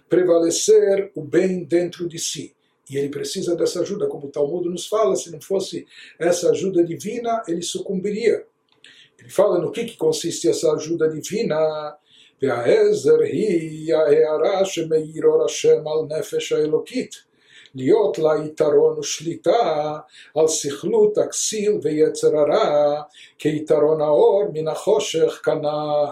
prevalecer 0.10 1.12
o 1.16 1.22
bem 1.22 1.64
dentro 1.64 2.08
de 2.08 2.20
si. 2.20 2.56
E 2.90 2.98
ele 2.98 3.10
precisa 3.10 3.56
dessa 3.56 3.82
ajuda, 3.82 4.08
como 4.08 4.28
o 4.28 4.32
Talmud 4.32 4.70
nos 4.70 4.88
fala, 4.88 5.16
se 5.16 5.30
não 5.32 5.42
fosse 5.42 5.86
essa 6.18 6.50
ajuda 6.52 6.84
divina, 6.84 7.44
ele 7.48 7.62
sucumbiria. 7.62 8.46
Ele 9.20 9.30
fala 9.30 9.60
no 9.60 9.72
que, 9.72 9.84
que 9.84 9.98
consiste 9.98 10.48
essa 10.48 10.72
ajuda 10.72 11.10
divina. 11.10 11.98
והעזר 12.42 13.20
היא 13.20 13.96
ההערה 13.96 14.66
שמאיר 14.66 15.26
אור 15.26 15.46
השם 15.46 15.88
על 15.88 16.20
נפש 16.20 16.52
האלוקית, 16.52 17.16
להיות 17.76 18.20
לה 18.20 18.34
יתרון 18.46 19.00
ושליטה 19.00 19.98
על 20.36 20.48
סכלות 20.48 21.18
הכסיל 21.18 21.80
ויצר 21.84 22.38
הרע, 22.38 23.02
כיתרון 23.38 24.02
האור 24.02 24.44
מן 24.54 24.68
החושך 24.68 25.42
כנ"ל. 25.44 26.06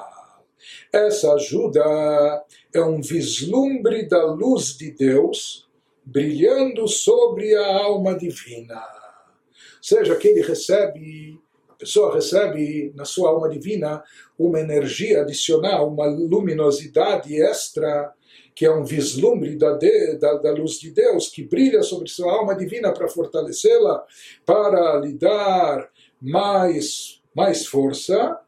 Essa 0.92 1.34
ajuda 1.34 2.44
é 2.72 2.80
um 2.80 3.00
vislumbre 3.00 4.08
da 4.08 4.24
luz 4.24 4.76
de 4.76 4.90
Deus 4.90 5.68
brilhando 6.04 6.88
sobre 6.88 7.54
a 7.54 7.76
alma 7.84 8.16
divina. 8.16 8.76
Ou 8.76 9.82
seja, 9.82 10.16
que 10.16 10.28
ele 10.28 10.42
recebe, 10.42 11.38
a 11.68 11.74
pessoa 11.74 12.14
recebe 12.14 12.92
na 12.94 13.04
sua 13.04 13.30
alma 13.30 13.48
divina 13.48 14.02
uma 14.38 14.60
energia 14.60 15.22
adicional, 15.22 15.88
uma 15.88 16.06
luminosidade 16.06 17.40
extra, 17.40 18.12
que 18.54 18.66
é 18.66 18.70
um 18.70 18.84
vislumbre 18.84 19.56
da, 19.56 19.72
de, 19.72 20.16
da, 20.18 20.34
da 20.34 20.52
luz 20.52 20.78
de 20.78 20.90
Deus, 20.90 21.28
que 21.28 21.42
brilha 21.42 21.82
sobre 21.82 22.08
sua 22.08 22.32
alma 22.32 22.54
divina 22.54 22.92
para 22.92 23.08
fortalecê-la, 23.08 24.04
para 24.44 24.98
lhe 24.98 25.14
dar 25.14 25.88
mais, 26.20 27.22
mais 27.34 27.66
força. 27.66 28.38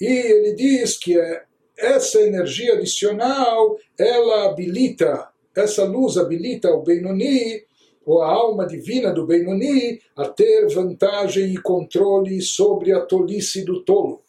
E 0.00 0.06
ele 0.06 0.54
diz 0.54 0.96
que 0.96 1.18
é, 1.18 1.44
essa 1.78 2.20
energia 2.20 2.74
adicional, 2.74 3.78
ela 3.96 4.46
habilita 4.46 5.28
essa 5.60 5.84
luz 5.84 6.16
habilita 6.16 6.70
o 6.70 6.82
Benoni, 6.82 7.64
ou 8.06 8.22
a 8.22 8.30
alma 8.30 8.66
divina 8.66 9.12
do 9.12 9.26
Benoni, 9.26 10.00
a 10.16 10.26
ter 10.26 10.66
vantagem 10.68 11.52
e 11.52 11.58
controle 11.58 12.40
sobre 12.40 12.92
a 12.92 13.00
tolice 13.00 13.64
do 13.64 13.82
tolo. 13.82 14.22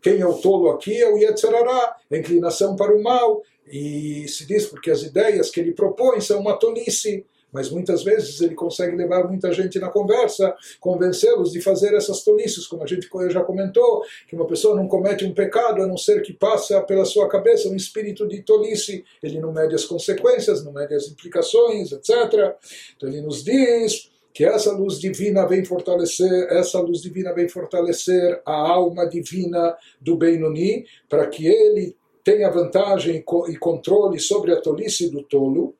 Quem 0.00 0.20
é 0.20 0.26
o 0.26 0.34
tolo 0.34 0.70
aqui 0.70 0.96
é 0.96 1.12
o 1.12 1.18
Yetzerará, 1.18 1.96
a 2.10 2.16
inclinação 2.16 2.76
para 2.76 2.94
o 2.94 3.02
mal, 3.02 3.42
e 3.66 4.26
se 4.28 4.46
diz 4.46 4.66
porque 4.66 4.90
as 4.90 5.02
ideias 5.02 5.50
que 5.50 5.58
ele 5.58 5.72
propõe 5.72 6.20
são 6.20 6.40
uma 6.40 6.56
tolice 6.56 7.26
mas 7.52 7.70
muitas 7.70 8.02
vezes 8.02 8.40
ele 8.40 8.54
consegue 8.54 8.96
levar 8.96 9.26
muita 9.26 9.52
gente 9.52 9.78
na 9.78 9.88
conversa, 9.88 10.54
convencê-los 10.80 11.52
de 11.52 11.60
fazer 11.60 11.94
essas 11.94 12.22
tolices, 12.22 12.66
como 12.66 12.82
a 12.82 12.86
gente 12.86 13.08
já 13.30 13.42
comentou, 13.42 14.02
que 14.26 14.36
uma 14.36 14.46
pessoa 14.46 14.76
não 14.76 14.86
comete 14.86 15.24
um 15.24 15.32
pecado 15.32 15.82
a 15.82 15.86
não 15.86 15.96
ser 15.96 16.22
que 16.22 16.32
passa 16.32 16.80
pela 16.82 17.04
sua 17.04 17.28
cabeça 17.28 17.68
um 17.68 17.76
espírito 17.76 18.26
de 18.28 18.42
tolice, 18.42 19.04
ele 19.22 19.40
não 19.40 19.52
mede 19.52 19.74
as 19.74 19.84
consequências, 19.84 20.64
não 20.64 20.72
mede 20.72 20.94
as 20.94 21.08
implicações, 21.08 21.92
etc. 21.92 22.54
Então 22.96 23.08
ele 23.08 23.20
nos 23.20 23.42
diz 23.42 24.10
que 24.32 24.44
essa 24.44 24.72
luz 24.72 25.00
divina 25.00 25.46
vem 25.46 25.64
fortalecer, 25.64 26.46
essa 26.50 26.80
luz 26.80 27.00
divina 27.00 27.32
vem 27.34 27.48
fortalecer 27.48 28.40
a 28.46 28.52
alma 28.52 29.04
divina 29.04 29.76
do 30.00 30.16
Benoni, 30.16 30.84
para 31.08 31.26
que 31.26 31.46
ele 31.46 31.96
tenha 32.22 32.50
vantagem 32.50 33.24
e 33.48 33.56
controle 33.56 34.20
sobre 34.20 34.52
a 34.52 34.60
tolice 34.60 35.10
do 35.10 35.22
tolo, 35.22 35.74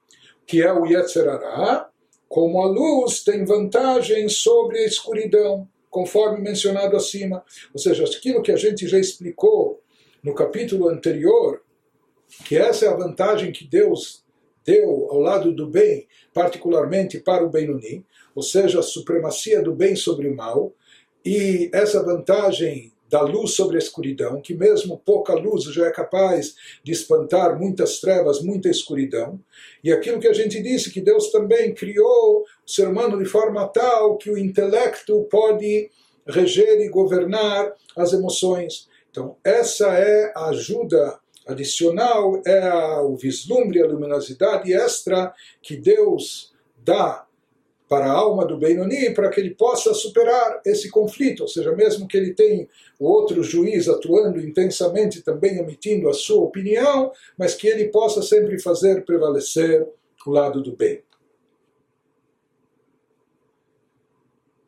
que 0.48 0.62
é 0.62 0.72
o 0.72 0.86
Yetzerará, 0.86 1.90
como 2.26 2.62
a 2.62 2.66
luz 2.66 3.22
tem 3.22 3.44
vantagem 3.44 4.30
sobre 4.30 4.78
a 4.78 4.86
escuridão, 4.86 5.68
conforme 5.90 6.40
mencionado 6.40 6.96
acima. 6.96 7.44
Ou 7.72 7.78
seja, 7.78 8.02
aquilo 8.04 8.42
que 8.42 8.50
a 8.50 8.56
gente 8.56 8.88
já 8.88 8.98
explicou 8.98 9.82
no 10.22 10.34
capítulo 10.34 10.88
anterior, 10.88 11.62
que 12.46 12.56
essa 12.56 12.86
é 12.86 12.88
a 12.88 12.96
vantagem 12.96 13.52
que 13.52 13.66
Deus 13.66 14.24
deu 14.64 15.08
ao 15.10 15.20
lado 15.20 15.52
do 15.52 15.66
bem, 15.66 16.08
particularmente 16.32 17.18
para 17.18 17.44
o 17.44 17.50
Benoni, 17.50 18.02
ou 18.34 18.42
seja, 18.42 18.80
a 18.80 18.82
supremacia 18.82 19.62
do 19.62 19.74
bem 19.74 19.94
sobre 19.94 20.28
o 20.28 20.34
mal, 20.34 20.72
e 21.24 21.70
essa 21.74 22.02
vantagem 22.02 22.90
da 23.08 23.20
luz 23.22 23.54
sobre 23.54 23.76
a 23.76 23.78
escuridão, 23.78 24.40
que 24.40 24.54
mesmo 24.54 24.98
pouca 24.98 25.34
luz 25.34 25.64
já 25.64 25.86
é 25.86 25.90
capaz 25.90 26.54
de 26.82 26.92
espantar 26.92 27.58
muitas 27.58 28.00
trevas, 28.00 28.42
muita 28.42 28.68
escuridão. 28.68 29.40
E 29.82 29.90
aquilo 29.92 30.20
que 30.20 30.28
a 30.28 30.32
gente 30.32 30.62
disse, 30.62 30.90
que 30.90 31.00
Deus 31.00 31.30
também 31.30 31.74
criou 31.74 32.40
o 32.42 32.70
ser 32.70 32.88
humano 32.88 33.18
de 33.18 33.24
forma 33.24 33.66
tal 33.68 34.16
que 34.16 34.30
o 34.30 34.38
intelecto 34.38 35.26
pode 35.30 35.90
reger 36.26 36.80
e 36.80 36.88
governar 36.88 37.72
as 37.96 38.12
emoções. 38.12 38.88
Então, 39.10 39.36
essa 39.42 39.88
é 39.94 40.32
a 40.36 40.48
ajuda 40.50 41.18
adicional, 41.46 42.42
é 42.46 42.70
o 43.00 43.16
vislumbre, 43.16 43.82
a 43.82 43.86
luminosidade 43.86 44.72
extra 44.72 45.32
que 45.62 45.76
Deus 45.76 46.52
dá 46.84 47.26
para 47.87 48.05
a 48.05 48.11
alma 48.11 48.45
do 48.45 48.57
Benoni 48.57 49.13
para 49.13 49.29
que 49.29 49.39
ele 49.39 49.53
possa 49.53 49.93
superar 49.93 50.61
esse 50.65 50.89
conflito, 50.89 51.41
ou 51.41 51.47
seja, 51.47 51.71
mesmo 51.75 52.07
que 52.07 52.17
ele 52.17 52.33
tenha 52.33 52.67
o 52.99 53.05
outro 53.05 53.43
juiz 53.43 53.87
atuando 53.87 54.39
intensamente 54.39 55.21
também 55.21 55.57
emitindo 55.57 56.09
a 56.09 56.13
sua 56.13 56.43
opinião, 56.43 57.11
mas 57.37 57.53
que 57.53 57.67
ele 57.67 57.89
possa 57.89 58.21
sempre 58.21 58.59
fazer 58.59 59.05
prevalecer 59.05 59.87
o 60.25 60.31
lado 60.31 60.61
do 60.61 60.75
bem. 60.75 61.03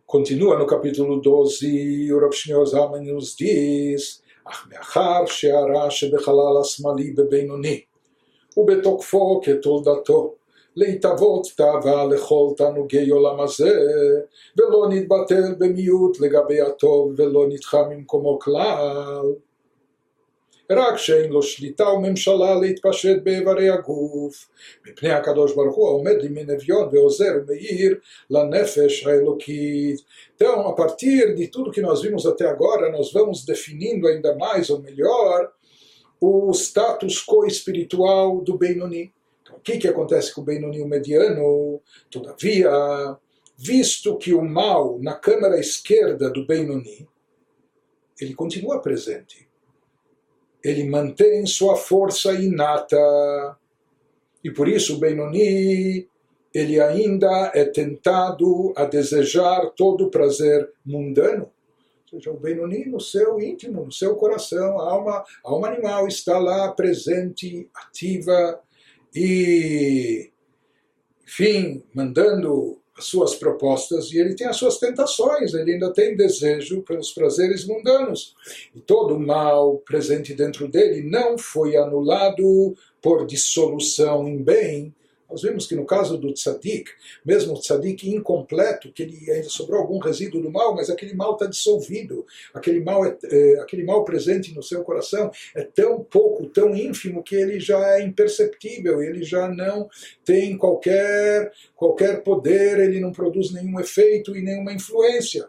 Continua 0.05 0.59
no 0.59 0.67
capítulo 0.67 1.19
12, 1.19 2.13
o 2.13 2.19
Rav 2.19 2.31
Shneor 2.31 2.65
Zalman 2.67 3.03
nos 3.03 3.35
diz, 3.35 4.21
אך 4.45 4.67
מאחר 4.69 5.25
שהרע 5.25 5.91
שבחלל 5.91 6.57
השמאלי 6.61 7.11
בבינוני 7.11 7.81
ובתוקפו 8.57 9.41
כתולדתו 9.43 10.35
להתאבות 10.75 11.47
תאווה 11.57 12.05
לכל 12.05 12.49
תענוגי 12.57 13.09
עולם 13.09 13.39
הזה, 13.39 13.79
ולא 14.57 14.88
נתבטל 14.89 15.55
במיעוט 15.57 16.19
לגבי 16.19 16.61
הטוב, 16.61 17.13
ולא 17.17 17.47
נדחה 17.49 17.83
ממקומו 17.89 18.39
כלל. 18.39 19.33
רק 20.71 20.97
שאין 20.97 21.31
לו 21.31 21.43
שליטה 21.43 21.89
וממשלה 21.89 22.55
להתפשט 22.55 23.17
באיברי 23.23 23.69
הגוף, 23.69 24.49
מפני 24.88 25.11
הקדוש 25.11 25.55
ברוך 25.55 25.75
הוא 25.75 25.88
העומד 25.88 26.15
לימין 26.21 26.49
אביון 26.49 26.89
ועוזר 26.91 27.31
ומאיר 27.41 27.95
לנפש 28.29 29.07
האלוקית. 29.07 30.01
Então, 30.35 30.67
a 30.67 30.73
partir 30.73 31.35
de 31.35 31.47
tudo 31.47 31.71
que 31.71 31.81
nós 31.81 32.01
vimos 32.01 32.25
até 32.25 32.45
agora, 32.47 32.91
nós 32.91 33.13
vamos 33.13 33.45
definindo 33.45 34.07
ainda 34.07 34.35
mais 34.35 34.69
ou 34.69 34.81
melhor 34.81 35.49
o 36.19 36.51
status 36.53 37.23
quo 37.23 37.45
espiritual 37.45 38.41
do 38.41 38.57
Benoni. 38.57 39.13
O 39.60 39.62
que, 39.62 39.76
que 39.76 39.88
acontece 39.88 40.34
com 40.34 40.40
o 40.40 40.44
Benoni 40.44 40.82
mediano? 40.86 41.82
Todavia, 42.10 42.70
visto 43.58 44.16
que 44.16 44.32
o 44.32 44.42
mal 44.42 44.98
na 44.98 45.14
câmara 45.14 45.60
esquerda 45.60 46.30
do 46.30 46.46
Benoni, 46.46 47.06
ele 48.18 48.34
continua 48.34 48.80
presente. 48.80 49.46
Ele 50.64 50.84
mantém 50.84 51.44
sua 51.44 51.76
força 51.76 52.32
inata. 52.32 52.96
E 54.42 54.50
por 54.50 54.66
isso 54.66 54.96
o 54.96 54.98
Benoni, 54.98 56.08
ele 56.54 56.80
ainda 56.80 57.52
é 57.54 57.66
tentado 57.66 58.72
a 58.74 58.86
desejar 58.86 59.72
todo 59.76 60.06
o 60.06 60.10
prazer 60.10 60.72
mundano. 60.82 61.52
Ou 62.10 62.18
seja, 62.18 62.30
o 62.30 62.40
Benoni 62.40 62.86
no 62.86 62.98
seu 62.98 63.38
íntimo, 63.38 63.84
no 63.84 63.92
seu 63.92 64.16
coração, 64.16 64.80
a 64.80 64.90
alma, 64.90 65.22
a 65.44 65.50
alma 65.50 65.68
animal 65.68 66.08
está 66.08 66.38
lá 66.38 66.72
presente, 66.72 67.68
ativa, 67.74 68.58
e, 69.14 70.30
enfim, 71.26 71.82
mandando 71.94 72.80
as 72.96 73.06
suas 73.06 73.34
propostas 73.34 74.12
e 74.12 74.18
ele 74.18 74.34
tem 74.34 74.46
as 74.46 74.56
suas 74.56 74.78
tentações, 74.78 75.54
ele 75.54 75.72
ainda 75.72 75.92
tem 75.92 76.16
desejo 76.16 76.82
pelos 76.82 77.12
prazeres 77.12 77.66
mundanos. 77.66 78.34
E 78.74 78.80
todo 78.80 79.14
o 79.14 79.20
mal 79.20 79.78
presente 79.78 80.34
dentro 80.34 80.68
dele 80.68 81.02
não 81.02 81.38
foi 81.38 81.76
anulado 81.76 82.74
por 83.00 83.26
dissolução 83.26 84.28
em 84.28 84.42
bem, 84.42 84.94
nós 85.30 85.42
vimos 85.42 85.66
que 85.66 85.76
no 85.76 85.86
caso 85.86 86.18
do 86.18 86.32
tzadik, 86.32 86.90
mesmo 87.24 87.54
o 87.54 87.60
tzadik 87.60 88.08
incompleto, 88.10 88.92
que 88.92 89.02
ele 89.02 89.30
ainda 89.30 89.48
sobrou 89.48 89.80
algum 89.80 89.98
resíduo 89.98 90.42
do 90.42 90.50
mal, 90.50 90.74
mas 90.74 90.90
aquele 90.90 91.14
mal 91.14 91.34
está 91.34 91.46
dissolvido, 91.46 92.26
aquele 92.52 92.80
mal, 92.80 93.04
é, 93.04 93.16
é, 93.24 93.60
aquele 93.60 93.84
mal 93.84 94.04
presente 94.04 94.54
no 94.54 94.62
seu 94.62 94.82
coração 94.82 95.30
é 95.54 95.62
tão 95.62 96.02
pouco, 96.02 96.46
tão 96.46 96.74
ínfimo, 96.74 97.22
que 97.22 97.36
ele 97.36 97.60
já 97.60 97.96
é 97.96 98.02
imperceptível, 98.02 99.02
ele 99.02 99.22
já 99.22 99.48
não 99.48 99.88
tem 100.24 100.56
qualquer, 100.56 101.52
qualquer 101.76 102.22
poder, 102.22 102.78
ele 102.80 103.00
não 103.00 103.12
produz 103.12 103.52
nenhum 103.52 103.78
efeito 103.78 104.36
e 104.36 104.42
nenhuma 104.42 104.72
influência 104.72 105.48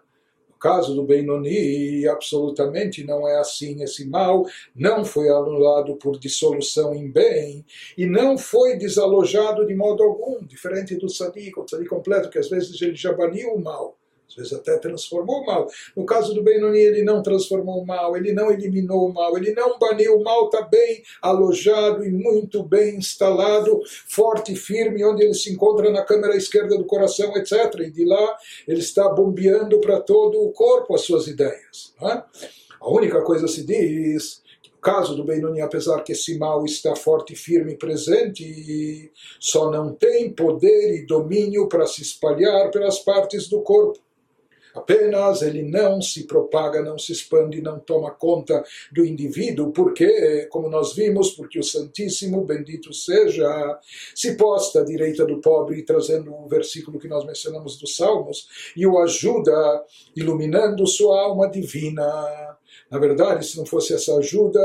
caso 0.61 0.93
do 0.95 1.03
Benoni, 1.03 2.07
absolutamente 2.07 3.03
não 3.03 3.27
é 3.27 3.39
assim. 3.39 3.81
Esse 3.83 4.07
mal 4.07 4.45
não 4.75 5.03
foi 5.03 5.29
anulado 5.29 5.95
por 5.95 6.19
dissolução 6.19 6.93
em 6.93 7.09
bem 7.09 7.65
e 7.97 8.05
não 8.05 8.37
foi 8.37 8.77
desalojado 8.77 9.65
de 9.65 9.73
modo 9.73 10.03
algum, 10.03 10.45
diferente 10.45 10.95
do 10.95 11.09
Sadiq, 11.09 11.59
o 11.59 11.67
Sadiq 11.67 11.89
completo, 11.89 12.29
que 12.29 12.37
às 12.37 12.49
vezes 12.49 12.79
ele 12.81 12.95
já 12.95 13.11
baniu 13.11 13.55
o 13.55 13.61
mal 13.61 13.97
às 14.31 14.35
vezes 14.35 14.53
até 14.53 14.77
transformou 14.77 15.41
o 15.41 15.45
mal. 15.45 15.67
No 15.95 16.05
caso 16.05 16.33
do 16.33 16.41
Benoni, 16.41 16.79
ele 16.79 17.03
não 17.03 17.21
transformou 17.21 17.81
o 17.81 17.85
mal, 17.85 18.15
ele 18.15 18.31
não 18.31 18.51
eliminou 18.51 19.09
o 19.09 19.13
mal, 19.13 19.37
ele 19.37 19.53
não 19.53 19.77
baniu 19.77 20.17
o 20.17 20.23
mal, 20.23 20.45
está 20.45 20.61
bem 20.61 21.03
alojado 21.21 22.05
e 22.05 22.09
muito 22.09 22.63
bem 22.63 22.95
instalado, 22.95 23.81
forte 24.07 24.53
e 24.53 24.55
firme, 24.55 25.03
onde 25.03 25.23
ele 25.23 25.33
se 25.33 25.51
encontra 25.51 25.89
na 25.91 26.03
câmara 26.03 26.35
esquerda 26.35 26.77
do 26.77 26.85
coração, 26.85 27.35
etc. 27.35 27.51
E 27.81 27.91
de 27.91 28.05
lá 28.05 28.37
ele 28.67 28.79
está 28.79 29.09
bombeando 29.09 29.79
para 29.81 29.99
todo 29.99 30.41
o 30.41 30.51
corpo 30.51 30.95
as 30.95 31.01
suas 31.01 31.27
ideias. 31.27 31.93
É? 32.01 32.23
A 32.79 32.89
única 32.89 33.21
coisa 33.21 33.47
se 33.47 33.63
diz 33.63 34.41
caso 34.81 35.15
do 35.15 35.23
Benoni, 35.23 35.61
apesar 35.61 36.01
que 36.01 36.13
esse 36.13 36.37
mal 36.39 36.65
está 36.65 36.95
forte, 36.95 37.35
firme 37.35 37.73
e 37.73 37.77
presente, 37.77 39.11
só 39.39 39.69
não 39.69 39.93
tem 39.93 40.33
poder 40.33 40.95
e 40.95 41.05
domínio 41.05 41.67
para 41.67 41.85
se 41.85 42.01
espalhar 42.01 42.71
pelas 42.71 42.99
partes 42.99 43.47
do 43.47 43.61
corpo. 43.61 43.99
Apenas 44.73 45.41
ele 45.41 45.63
não 45.63 46.01
se 46.01 46.25
propaga, 46.25 46.81
não 46.81 46.97
se 46.97 47.11
expande, 47.11 47.61
não 47.61 47.79
toma 47.79 48.11
conta 48.11 48.63
do 48.91 49.05
indivíduo, 49.05 49.71
porque, 49.71 50.47
como 50.49 50.69
nós 50.69 50.93
vimos, 50.93 51.31
porque 51.31 51.59
o 51.59 51.63
Santíssimo, 51.63 52.43
bendito 52.45 52.93
seja, 52.93 53.79
se 54.15 54.35
posta 54.35 54.81
à 54.81 54.85
direita 54.85 55.25
do 55.25 55.41
pobre, 55.41 55.83
trazendo 55.83 56.33
o 56.33 56.47
versículo 56.47 56.99
que 56.99 57.07
nós 57.07 57.25
mencionamos 57.25 57.77
dos 57.77 57.95
Salmos, 57.95 58.47
e 58.75 58.85
o 58.87 58.99
ajuda, 58.99 59.83
iluminando 60.15 60.87
sua 60.87 61.21
alma 61.21 61.49
divina. 61.49 62.03
Na 62.89 62.99
verdade, 62.99 63.45
se 63.45 63.57
não 63.57 63.65
fosse 63.65 63.93
essa 63.93 64.15
ajuda, 64.17 64.59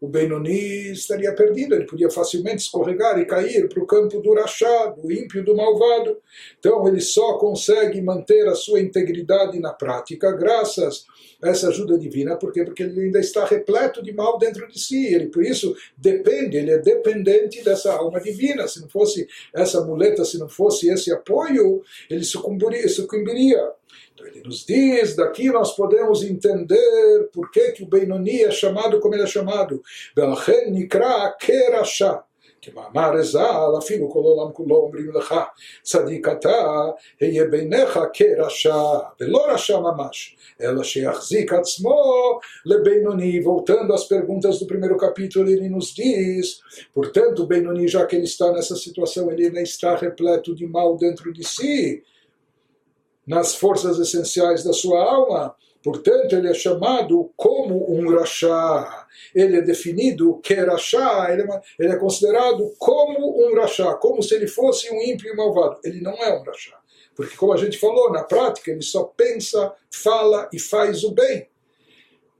o 0.00 0.06
Benoni 0.06 0.92
estaria 0.92 1.34
perdido, 1.34 1.74
ele 1.74 1.86
podia 1.86 2.10
facilmente 2.10 2.62
escorregar 2.62 3.18
e 3.18 3.26
cair 3.26 3.68
para 3.68 3.82
o 3.82 3.86
campo 3.86 4.20
do 4.20 4.32
rachado, 4.34 5.02
do 5.02 5.12
ímpio, 5.12 5.44
do 5.44 5.56
malvado. 5.56 6.18
Então 6.58 6.86
ele 6.86 7.00
só 7.00 7.36
consegue 7.38 8.00
manter 8.00 8.46
a 8.46 8.54
sua 8.54 8.80
integridade 8.80 9.58
na 9.58 9.72
prática 9.72 10.30
graças 10.32 11.04
a 11.42 11.48
essa 11.50 11.68
ajuda 11.68 11.98
divina, 11.98 12.36
por 12.36 12.52
quê? 12.52 12.64
Porque 12.64 12.82
ele 12.82 13.00
ainda 13.00 13.20
está 13.20 13.44
repleto 13.44 14.02
de 14.02 14.12
mal 14.12 14.38
dentro 14.38 14.66
de 14.68 14.78
si, 14.78 15.06
ele 15.14 15.26
por 15.26 15.42
isso 15.42 15.76
depende, 15.96 16.56
ele 16.56 16.70
é 16.70 16.78
dependente 16.78 17.62
dessa 17.62 17.92
alma 17.92 18.20
divina. 18.20 18.66
Se 18.66 18.80
não 18.80 18.88
fosse 18.88 19.26
essa 19.54 19.84
muleta, 19.84 20.24
se 20.24 20.38
não 20.38 20.48
fosse 20.48 20.88
esse 20.88 21.12
apoio, 21.12 21.82
ele 22.10 22.24
sucumbiria. 22.24 22.88
sucumbiria. 22.88 23.77
Então 24.13 24.27
ele 24.27 24.41
nos 24.43 24.65
diz, 24.65 25.15
daqui 25.15 25.49
nós 25.49 25.75
podemos 25.75 26.23
entender 26.23 27.29
por 27.33 27.51
que, 27.51 27.71
que 27.71 27.83
o 27.83 27.87
Benoni 27.87 28.43
é 28.43 28.51
chamado 28.51 28.99
como 28.99 29.15
ele 29.15 29.23
é 29.23 29.27
chamado. 29.27 29.81
Velchen 30.15 30.71
nikra 30.71 31.35
kerasha. 31.39 32.23
כמאמר 32.63 33.13
הז"ל, 33.13 33.77
אפילו 33.77 34.09
כל 34.09 34.19
עולם 34.19 34.51
כולו 34.53 34.75
אומרים 34.75 35.11
לך, 35.15 35.35
צדיק 35.83 36.27
אתה, 36.27 36.85
היה 37.19 37.45
בעיניך 37.45 37.99
כרשע, 38.13 38.75
ולא 39.21 39.45
רשע 39.47 39.79
ממש, 39.79 40.37
אלא 40.61 40.83
שיחזיק 40.83 41.53
עצמו 41.53 42.39
לבינוני. 42.65 43.43
Voltando 43.43 43.93
às 43.93 44.05
perguntas 44.07 44.59
do 44.59 44.65
primeiro 44.65 44.97
capítulo, 44.97 45.49
ele 45.49 45.69
nos 45.69 45.93
diz, 45.93 46.61
portanto, 46.93 47.45
Benoni, 47.45 47.87
já 47.87 48.05
que 48.05 48.15
ele 48.15 48.25
está 48.25 48.51
nessa 48.51 48.75
situação, 48.75 49.29
ele 49.31 49.45
ainda 49.47 49.61
está 49.61 49.95
repleto 49.95 50.55
de 50.55 50.65
mal 50.65 50.95
dentro 50.95 51.33
de 51.33 51.43
si, 51.43 52.03
nas 53.28 53.54
forças 53.54 53.98
essenciais 53.98 54.64
da 54.64 54.72
sua 54.72 55.00
alma. 55.00 55.54
Portanto, 55.84 56.34
ele 56.34 56.48
é 56.48 56.54
chamado 56.54 57.30
como 57.36 57.88
um 57.92 58.10
rachá. 58.18 59.06
Ele 59.34 59.58
é 59.58 59.60
definido 59.60 60.40
que 60.42 60.54
rachá, 60.54 61.28
ele, 61.30 61.42
é, 61.42 61.60
ele 61.78 61.92
é 61.92 61.96
considerado 61.96 62.72
como 62.78 63.46
um 63.46 63.54
rachá, 63.54 63.94
como 63.94 64.22
se 64.22 64.34
ele 64.34 64.48
fosse 64.48 64.90
um 64.90 65.00
ímpio 65.00 65.32
e 65.32 65.36
malvado. 65.36 65.78
Ele 65.84 66.00
não 66.00 66.14
é 66.14 66.36
um 66.36 66.42
rachá. 66.42 66.76
Porque, 67.14 67.36
como 67.36 67.52
a 67.52 67.56
gente 67.56 67.78
falou, 67.78 68.10
na 68.10 68.24
prática 68.24 68.70
ele 68.70 68.82
só 68.82 69.04
pensa, 69.04 69.72
fala 69.90 70.48
e 70.52 70.58
faz 70.58 71.04
o 71.04 71.12
bem. 71.12 71.48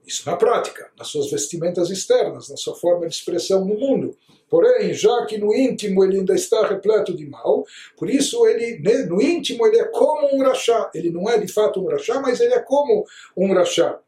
Isso 0.06 0.28
na 0.28 0.36
prática, 0.36 0.90
nas 0.96 1.08
suas 1.08 1.30
vestimentas 1.30 1.90
externas, 1.90 2.48
na 2.48 2.56
sua 2.56 2.74
forma 2.74 3.06
de 3.06 3.14
expressão 3.14 3.64
no 3.64 3.78
mundo. 3.78 4.16
Porém, 4.48 4.94
já 4.94 5.26
que 5.26 5.36
no 5.36 5.54
íntimo 5.54 6.02
ele 6.04 6.18
ainda 6.18 6.34
está 6.34 6.66
repleto 6.66 7.14
de 7.14 7.26
mal, 7.26 7.64
por 7.96 8.08
isso 8.08 8.46
ele, 8.46 8.78
né, 8.78 9.04
no 9.04 9.20
íntimo 9.20 9.66
ele 9.66 9.78
é 9.78 9.84
como 9.84 10.28
um 10.34 10.42
rachá. 10.42 10.90
Ele 10.94 11.10
não 11.10 11.28
é 11.28 11.38
de 11.38 11.52
fato 11.52 11.80
um 11.80 11.88
rachá, 11.88 12.20
mas 12.20 12.40
ele 12.40 12.54
é 12.54 12.60
como 12.60 13.04
um 13.36 13.52
rachá. 13.52 14.00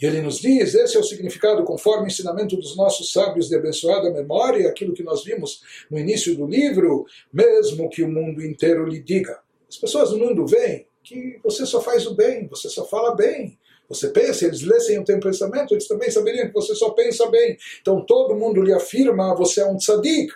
E 0.00 0.06
ele 0.06 0.22
nos 0.22 0.38
diz, 0.38 0.74
esse 0.74 0.96
é 0.96 1.00
o 1.00 1.02
significado 1.02 1.64
conforme 1.64 2.04
o 2.04 2.06
ensinamento 2.06 2.56
dos 2.56 2.76
nossos 2.76 3.12
sábios 3.12 3.48
de 3.48 3.56
abençoada 3.56 4.12
memória, 4.12 4.68
aquilo 4.68 4.94
que 4.94 5.02
nós 5.02 5.24
vimos 5.24 5.62
no 5.90 5.98
início 5.98 6.36
do 6.36 6.46
livro, 6.46 7.04
mesmo 7.32 7.90
que 7.90 8.02
o 8.02 8.08
mundo 8.08 8.44
inteiro 8.44 8.86
lhe 8.86 9.00
diga. 9.00 9.40
As 9.68 9.76
pessoas 9.76 10.10
do 10.10 10.18
mundo 10.18 10.46
veem 10.46 10.86
que 11.02 11.40
você 11.42 11.66
só 11.66 11.80
faz 11.80 12.06
o 12.06 12.14
bem, 12.14 12.46
você 12.46 12.68
só 12.68 12.84
fala 12.84 13.16
bem, 13.16 13.58
você 13.88 14.08
pensa, 14.08 14.44
eles 14.44 14.62
lessem 14.62 14.98
o 14.98 15.04
teu 15.04 15.18
pensamento, 15.18 15.72
eles 15.72 15.88
também 15.88 16.10
saberiam 16.10 16.48
que 16.48 16.54
você 16.54 16.74
só 16.74 16.90
pensa 16.90 17.26
bem. 17.30 17.56
Então 17.80 18.04
todo 18.04 18.36
mundo 18.36 18.62
lhe 18.62 18.72
afirma, 18.72 19.34
você 19.34 19.62
é 19.62 19.66
um 19.66 19.76
tzadik. 19.76 20.32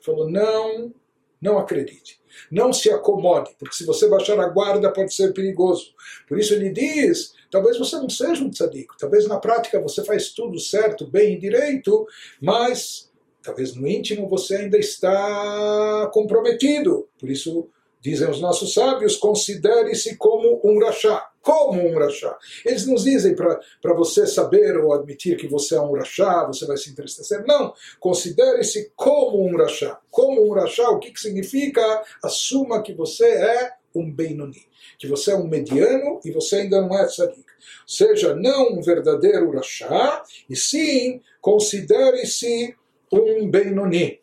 Falou, 0.00 0.30
não, 0.30 0.92
não 1.40 1.58
acredite. 1.58 2.20
Não 2.50 2.72
se 2.72 2.90
acomode, 2.90 3.54
porque 3.58 3.76
se 3.76 3.84
você 3.84 4.08
baixar 4.08 4.40
a 4.40 4.48
guarda 4.48 4.92
pode 4.92 5.14
ser 5.14 5.32
perigoso. 5.32 5.92
Por 6.26 6.38
isso 6.38 6.54
ele 6.54 6.70
diz, 6.70 7.32
talvez 7.50 7.78
você 7.78 7.96
não 7.96 8.08
seja 8.08 8.42
um 8.42 8.50
tzadik, 8.50 8.88
talvez 8.98 9.28
na 9.28 9.38
prática 9.38 9.80
você 9.80 10.02
faz 10.02 10.30
tudo 10.30 10.58
certo, 10.58 11.06
bem 11.06 11.34
e 11.34 11.38
direito, 11.38 12.06
mas 12.40 13.10
talvez 13.42 13.74
no 13.74 13.86
íntimo 13.86 14.28
você 14.28 14.56
ainda 14.56 14.78
está 14.78 16.10
comprometido. 16.12 17.06
Por 17.18 17.30
isso 17.30 17.68
Dizem 18.04 18.28
os 18.28 18.38
nossos 18.38 18.74
sábios, 18.74 19.16
considere-se 19.16 20.16
como 20.16 20.60
um 20.62 20.78
rachá. 20.78 21.26
Como 21.40 21.80
um 21.80 21.98
rachá. 21.98 22.36
Eles 22.62 22.86
nos 22.86 23.04
dizem 23.04 23.34
para 23.34 23.94
você 23.94 24.26
saber 24.26 24.76
ou 24.76 24.92
admitir 24.92 25.38
que 25.38 25.48
você 25.48 25.74
é 25.74 25.80
um 25.80 25.94
rachá, 25.94 26.44
você 26.44 26.66
vai 26.66 26.76
se 26.76 26.90
entristecer. 26.90 27.46
Não. 27.46 27.72
Considere-se 27.98 28.92
como 28.94 29.42
um 29.42 29.56
rachá. 29.56 29.98
Como 30.10 30.46
um 30.46 30.52
rachá, 30.52 30.90
o 30.90 30.98
que, 30.98 31.12
que 31.12 31.18
significa? 31.18 32.04
Assuma 32.22 32.82
que 32.82 32.92
você 32.92 33.24
é 33.24 33.72
um 33.94 34.12
Benoni. 34.12 34.66
Que 34.98 35.08
você 35.08 35.30
é 35.30 35.36
um 35.36 35.48
mediano 35.48 36.20
e 36.26 36.30
você 36.30 36.56
ainda 36.56 36.82
não 36.82 36.94
é 36.94 37.06
tzadik. 37.06 37.42
Seja, 37.86 38.34
não 38.34 38.74
um 38.74 38.82
verdadeiro 38.82 39.50
rachá, 39.50 40.22
e 40.50 40.54
sim 40.54 41.22
considere-se 41.40 42.76
um 43.10 43.50
Benoni. 43.50 44.20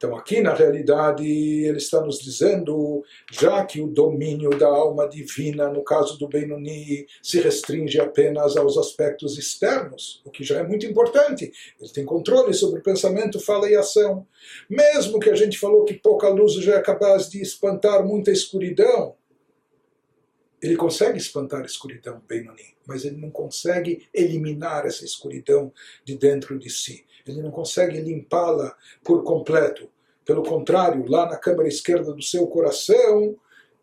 Então, 0.00 0.16
aqui 0.16 0.40
na 0.40 0.54
realidade, 0.54 1.26
ele 1.26 1.76
está 1.76 2.00
nos 2.00 2.20
dizendo, 2.20 3.04
já 3.30 3.62
que 3.66 3.82
o 3.82 3.86
domínio 3.86 4.48
da 4.48 4.66
alma 4.66 5.06
divina, 5.06 5.68
no 5.68 5.84
caso 5.84 6.18
do 6.18 6.26
Benoni, 6.26 7.06
se 7.22 7.38
restringe 7.38 8.00
apenas 8.00 8.56
aos 8.56 8.78
aspectos 8.78 9.36
externos, 9.36 10.22
o 10.24 10.30
que 10.30 10.42
já 10.42 10.60
é 10.60 10.62
muito 10.62 10.86
importante. 10.86 11.52
Ele 11.78 11.92
tem 11.92 12.06
controle 12.06 12.54
sobre 12.54 12.80
o 12.80 12.82
pensamento, 12.82 13.38
fala 13.38 13.68
e 13.68 13.76
ação. 13.76 14.26
Mesmo 14.70 15.20
que 15.20 15.28
a 15.28 15.36
gente 15.36 15.58
falou 15.58 15.84
que 15.84 15.92
pouca 15.92 16.30
luz 16.30 16.54
já 16.54 16.76
é 16.76 16.80
capaz 16.80 17.28
de 17.28 17.42
espantar 17.42 18.02
muita 18.02 18.30
escuridão, 18.30 19.14
ele 20.62 20.76
consegue 20.76 21.18
espantar 21.18 21.60
a 21.60 21.66
escuridão, 21.66 22.22
Benoni, 22.26 22.74
mas 22.86 23.04
ele 23.04 23.18
não 23.18 23.30
consegue 23.30 24.08
eliminar 24.14 24.86
essa 24.86 25.04
escuridão 25.04 25.70
de 26.06 26.16
dentro 26.16 26.58
de 26.58 26.70
si 26.70 27.04
ele 27.30 27.42
não 27.42 27.50
consegue 27.50 28.00
limpá-la 28.00 28.74
por 29.04 29.22
completo. 29.24 29.88
Pelo 30.24 30.42
contrário, 30.42 31.08
lá 31.08 31.26
na 31.26 31.36
câmara 31.36 31.68
esquerda 31.68 32.12
do 32.12 32.22
seu 32.22 32.46
coração, 32.46 33.36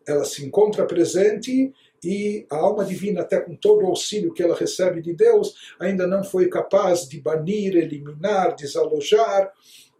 ela 0.06 0.24
se 0.24 0.44
encontra 0.44 0.86
presente 0.86 1.72
e 2.02 2.46
a 2.48 2.56
alma 2.56 2.84
divina, 2.84 3.22
até 3.22 3.40
com 3.40 3.54
todo 3.54 3.82
o 3.82 3.88
auxílio 3.88 4.32
que 4.32 4.42
ela 4.42 4.54
recebe 4.54 5.02
de 5.02 5.12
Deus, 5.12 5.54
ainda 5.78 6.06
não 6.06 6.22
foi 6.22 6.48
capaz 6.48 7.08
de 7.08 7.20
banir, 7.20 7.76
eliminar, 7.76 8.54
desalojar 8.54 9.52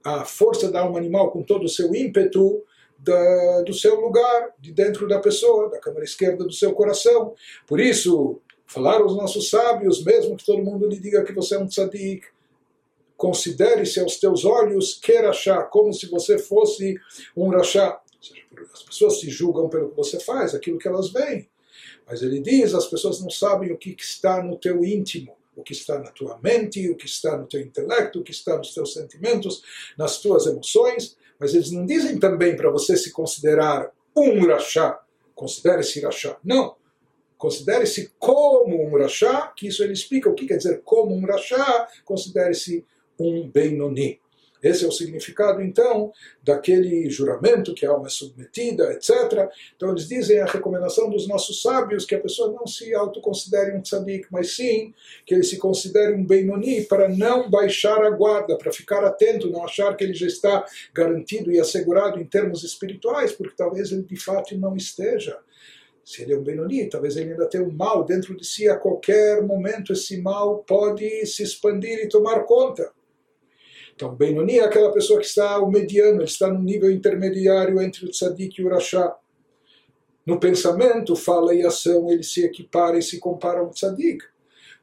a 0.05 0.25
força 0.25 0.71
da 0.71 0.81
alma 0.81 0.99
animal 0.99 1.31
com 1.31 1.43
todo 1.43 1.65
o 1.65 1.69
seu 1.69 1.95
ímpeto, 1.95 2.63
da, 2.99 3.63
do 3.63 3.73
seu 3.73 4.01
lugar, 4.01 4.55
de 4.59 4.73
dentro 4.73 5.07
da 5.07 5.21
pessoa, 5.21 5.71
da 5.71 5.79
câmara 5.79 6.05
esquerda 6.05 6.45
do 6.45 6.53
seu 6.53 6.73
coração. 6.73 7.35
Por 7.67 7.79
isso, 7.79 8.41
falaram 8.67 9.07
os 9.07 9.17
nossos 9.17 9.51
sábios, 9.51 10.05
mesmo 10.05 10.37
que 10.37 10.45
todo 10.45 10.65
mundo 10.65 10.89
lhe 10.89 10.99
diga 10.99 11.25
que 11.25 11.33
você 11.33 11.55
é 11.55 11.59
um 11.59 11.67
tzadik, 11.67 12.27
considere-se 13.19 14.01
aos 14.01 14.17
teus 14.17 14.47
olhos 14.47 14.95
que 14.95 15.13
rachá, 15.13 15.65
como 15.65 15.93
se 15.93 16.07
você 16.07 16.39
fosse 16.39 16.99
um 17.37 17.51
rachá. 17.51 18.01
As 18.73 18.83
pessoas 18.83 19.21
se 19.21 19.29
julgam 19.29 19.69
pelo 19.69 19.91
que 19.91 19.97
você 19.97 20.19
faz, 20.19 20.55
aquilo 20.55 20.79
que 20.79 20.89
elas 20.89 21.11
veem. 21.11 21.47
Mas 22.07 22.23
ele 22.23 22.41
diz, 22.41 22.73
as 22.75 22.87
pessoas 22.87 23.21
não 23.21 23.29
sabem 23.29 23.73
o 23.73 23.77
que 23.77 23.95
está 23.99 24.43
no 24.43 24.57
teu 24.57 24.83
íntimo 24.83 25.37
o 25.59 25.63
que 25.65 25.73
está 25.73 25.99
na 25.99 26.11
tua 26.13 26.39
mente, 26.41 26.89
o 26.89 26.95
que 26.95 27.07
está 27.07 27.37
no 27.37 27.45
teu 27.45 27.61
intelecto, 27.61 28.21
o 28.21 28.23
que 28.23 28.31
está 28.31 28.57
nos 28.57 28.73
teus 28.73 28.95
sentimentos, 28.95 29.65
nas 29.99 30.19
tuas 30.19 30.47
emoções, 30.47 31.17
mas 31.37 31.53
eles 31.53 31.73
não 31.73 31.85
dizem 31.85 32.17
também 32.17 32.57
para 32.57 32.71
você 32.71 32.97
se 32.97 33.11
considerar 33.11 33.91
um 34.17 34.47
rachá, 34.47 35.01
considere-se 35.35 36.01
rachá. 36.01 36.39
Não. 36.45 36.77
Considere-se 37.37 38.13
como 38.21 38.85
um 38.85 38.97
rachá, 38.97 39.49
que 39.49 39.67
isso 39.67 39.83
ele 39.83 39.93
explica 39.93 40.31
o 40.31 40.35
que 40.35 40.47
quer 40.47 40.59
dizer 40.59 40.83
como 40.85 41.13
um 41.13 41.27
rachá, 41.27 41.89
considere-se 42.05 42.87
um 43.19 43.49
Benoni. 43.49 44.21
Esse 44.63 44.85
é 44.85 44.89
o 44.89 44.93
significado, 44.93 45.63
então, 45.63 46.13
daquele 46.43 47.09
juramento 47.09 47.75
que 47.75 47.87
a 47.87 47.91
alma 47.91 48.09
é 48.09 48.11
submetida, 48.11 48.93
etc. 48.93 49.49
Então, 49.77 49.91
eles 49.91 50.09
dizem 50.09 50.41
a 50.41 50.47
recomendação 50.47 51.09
dos 51.09 51.29
nossos 51.29 51.63
sábios 51.63 52.05
que 52.05 52.15
a 52.15 52.21
pessoa 52.21 52.53
não 52.53 52.67
se 52.67 52.93
autoconsidere 52.93 53.77
um 53.77 53.81
tzadik, 53.81 54.27
mas 54.31 54.57
sim 54.57 54.93
que 55.25 55.35
ele 55.35 55.45
se 55.45 55.59
considere 55.59 56.13
um 56.13 56.25
Benoni 56.25 56.83
para 56.83 57.09
não 57.09 57.49
baixar 57.49 58.03
a 58.03 58.11
guarda, 58.11 58.59
para 58.59 58.73
ficar 58.73 59.05
atento, 59.05 59.51
não 59.51 59.65
achar 59.65 59.97
que 59.97 60.03
ele 60.03 60.15
já 60.15 60.27
está 60.27 60.65
garantido 60.93 61.53
e 61.53 61.61
assegurado 61.61 62.21
em 62.21 62.25
termos 62.25 62.65
espirituais, 62.65 63.33
porque 63.33 63.55
talvez 63.57 63.93
ele 63.93 64.03
de 64.03 64.17
fato 64.17 64.59
não 64.59 64.75
esteja. 64.77 65.39
Se 66.05 66.23
ele 66.23 66.33
é 66.33 66.37
um 66.37 66.43
Benoni, 66.43 66.89
talvez 66.89 67.17
ele 67.17 67.33
ainda 67.33 67.47
tenha 67.47 67.63
um 67.63 67.71
mal 67.71 68.03
dentro 68.03 68.35
de 68.37 68.45
si, 68.45 68.67
a 68.67 68.77
qualquer 68.77 69.43
momento 69.43 69.93
esse 69.93 70.21
mal 70.21 70.65
pode 70.67 71.27
se 71.27 71.43
expandir 71.43 71.99
e 72.01 72.09
tomar 72.09 72.45
conta. 72.45 72.91
Então, 73.99 74.15
Benoni 74.15 74.61
é 74.61 74.65
aquela 74.65 74.93
pessoa 74.93 75.19
que 75.19 75.27
está 75.27 75.59
o 75.59 75.69
mediano, 75.69 76.19
ele 76.19 76.25
está 76.25 76.49
no 76.49 76.61
nível 76.61 76.89
intermediário 76.89 77.83
entre 77.83 78.07
o 78.07 78.11
tzadik 78.11 78.61
e 78.61 78.65
o 78.65 78.69
rachá. 78.69 79.19
No 80.25 80.39
pensamento, 80.39 81.17
fala 81.17 81.53
e 81.53 81.67
ação, 81.67 82.09
ele 82.09 82.23
se 82.23 82.45
equipara 82.45 82.97
e 82.97 83.03
se 83.03 83.19
compara 83.19 83.59
a 83.59 83.65
um 83.65 83.71
tzadik. 83.71 84.25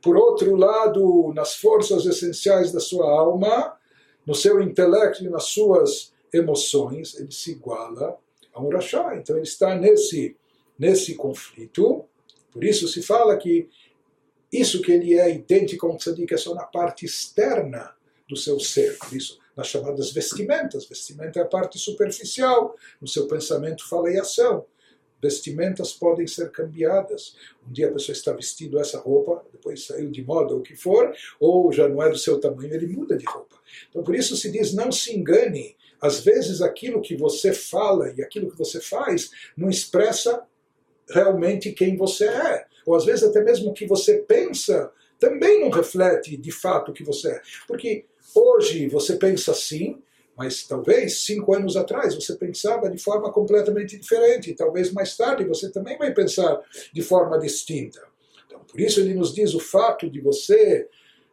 Por 0.02 0.18
outro 0.18 0.54
lado, 0.58 1.32
nas 1.34 1.56
forças 1.56 2.06
essenciais 2.06 2.74
da 2.74 2.82
sua 2.82 3.10
alma, 3.10 3.78
no 4.28 4.36
seu 4.36 4.62
intelecto 4.62 5.24
e 5.24 5.30
nas 5.30 5.46
suas 5.46 6.12
emoções, 6.34 7.18
ele 7.18 7.32
se 7.32 7.52
iguala 7.52 8.18
a 8.54 8.62
um 8.62 8.68
rachá. 8.68 9.16
Então, 9.16 9.38
ele 9.38 9.48
está 9.48 9.76
nesse, 9.76 10.36
nesse 10.78 11.16
conflito. 11.16 12.04
Por 12.52 12.66
isso 12.66 12.86
se 12.90 13.02
fala 13.02 13.38
que 13.38 13.70
isso 14.52 14.82
que 14.82 14.92
ele 14.92 15.18
é 15.18 15.34
idêntico 15.34 15.88
a 15.88 15.90
um 15.90 15.96
tzadik 15.96 16.34
é 16.34 16.38
só 16.38 16.54
na 16.54 16.66
parte 16.66 17.06
externa 17.06 17.95
do 18.28 18.36
seu 18.36 18.60
ser. 18.60 18.98
Por 18.98 19.16
isso, 19.16 19.40
nas 19.56 19.68
chamadas 19.68 20.12
vestimentas. 20.12 20.86
Vestimenta 20.86 21.40
é 21.40 21.44
a 21.44 21.48
parte 21.48 21.80
superficial. 21.80 22.76
No 23.00 23.08
seu 23.08 23.28
pensamento, 23.28 23.88
fala 23.88 24.12
e 24.12 24.20
ação. 24.20 24.66
Vestimentas 25.22 25.94
podem 25.94 26.28
ser 26.28 26.52
cambiadas. 26.52 27.36
Um 27.68 27.72
dia 27.72 27.90
a 27.90 27.92
pessoa 27.92 28.14
está 28.14 28.32
vestindo 28.34 28.80
essa 28.80 29.00
roupa, 29.00 29.44
depois 29.52 29.86
saiu 29.86 30.12
de 30.12 30.24
moda 30.24 30.54
ou 30.54 30.60
o 30.60 30.64
que 30.64 30.76
for, 30.76 31.16
ou 31.40 31.72
já 31.72 31.88
não 31.88 32.04
é 32.04 32.10
do 32.10 32.18
seu 32.18 32.40
tamanho, 32.40 32.74
ele 32.74 32.86
muda 32.88 33.18
de 33.18 33.26
roupa. 33.26 33.56
Então 33.90 34.04
por 34.04 34.14
isso 34.14 34.36
se 34.36 34.52
diz: 34.52 34.74
não 34.74 34.92
se 34.92 35.16
engane. 35.16 35.76
Às 36.02 36.20
vezes 36.20 36.62
aquilo 36.62 37.02
que 37.02 37.16
você 37.16 37.54
fala 37.54 38.14
e 38.16 38.22
aquilo 38.22 38.52
que 38.52 38.58
você 38.58 38.80
faz 38.80 39.32
não 39.58 39.70
expressa 39.70 40.44
realmente 41.10 41.72
quem 41.72 41.96
você 41.96 42.26
é. 42.26 42.66
Ou 42.86 42.94
às 42.96 43.06
vezes 43.06 43.24
até 43.24 43.42
mesmo 43.42 43.72
o 43.72 43.74
que 43.74 43.88
você 43.88 44.18
pensa 44.18 44.92
também 45.18 45.62
não 45.62 45.70
reflete 45.70 46.36
de 46.38 46.52
fato 46.52 46.92
o 46.92 46.94
que 46.94 47.04
você 47.04 47.32
é. 47.32 47.42
Porque 47.68 48.06
Hoje 48.34 48.88
você 48.88 49.16
pensa 49.16 49.52
assim, 49.52 50.02
mas 50.38 50.64
talvez 50.68 51.22
cinco 51.22 51.54
anos 51.54 51.78
atrás 51.78 52.14
você 52.14 52.36
pensava 52.36 52.90
de 52.90 52.98
forma 52.98 53.32
completamente 53.32 53.98
diferente. 53.98 54.54
Talvez 54.54 54.92
mais 54.92 55.16
tarde 55.16 55.46
você 55.46 55.72
também 55.72 55.98
vai 55.98 56.14
pensar 56.14 56.60
de 56.92 57.02
forma 57.02 57.40
distinta. 57.40 58.02
Então, 58.46 58.60
por 58.60 58.80
isso 58.80 59.00
ele 59.00 59.14
nos 59.14 59.34
diz 59.34 59.54
o 59.54 59.60
fato 59.60 60.10
de 60.10 60.20
você, 60.20 60.90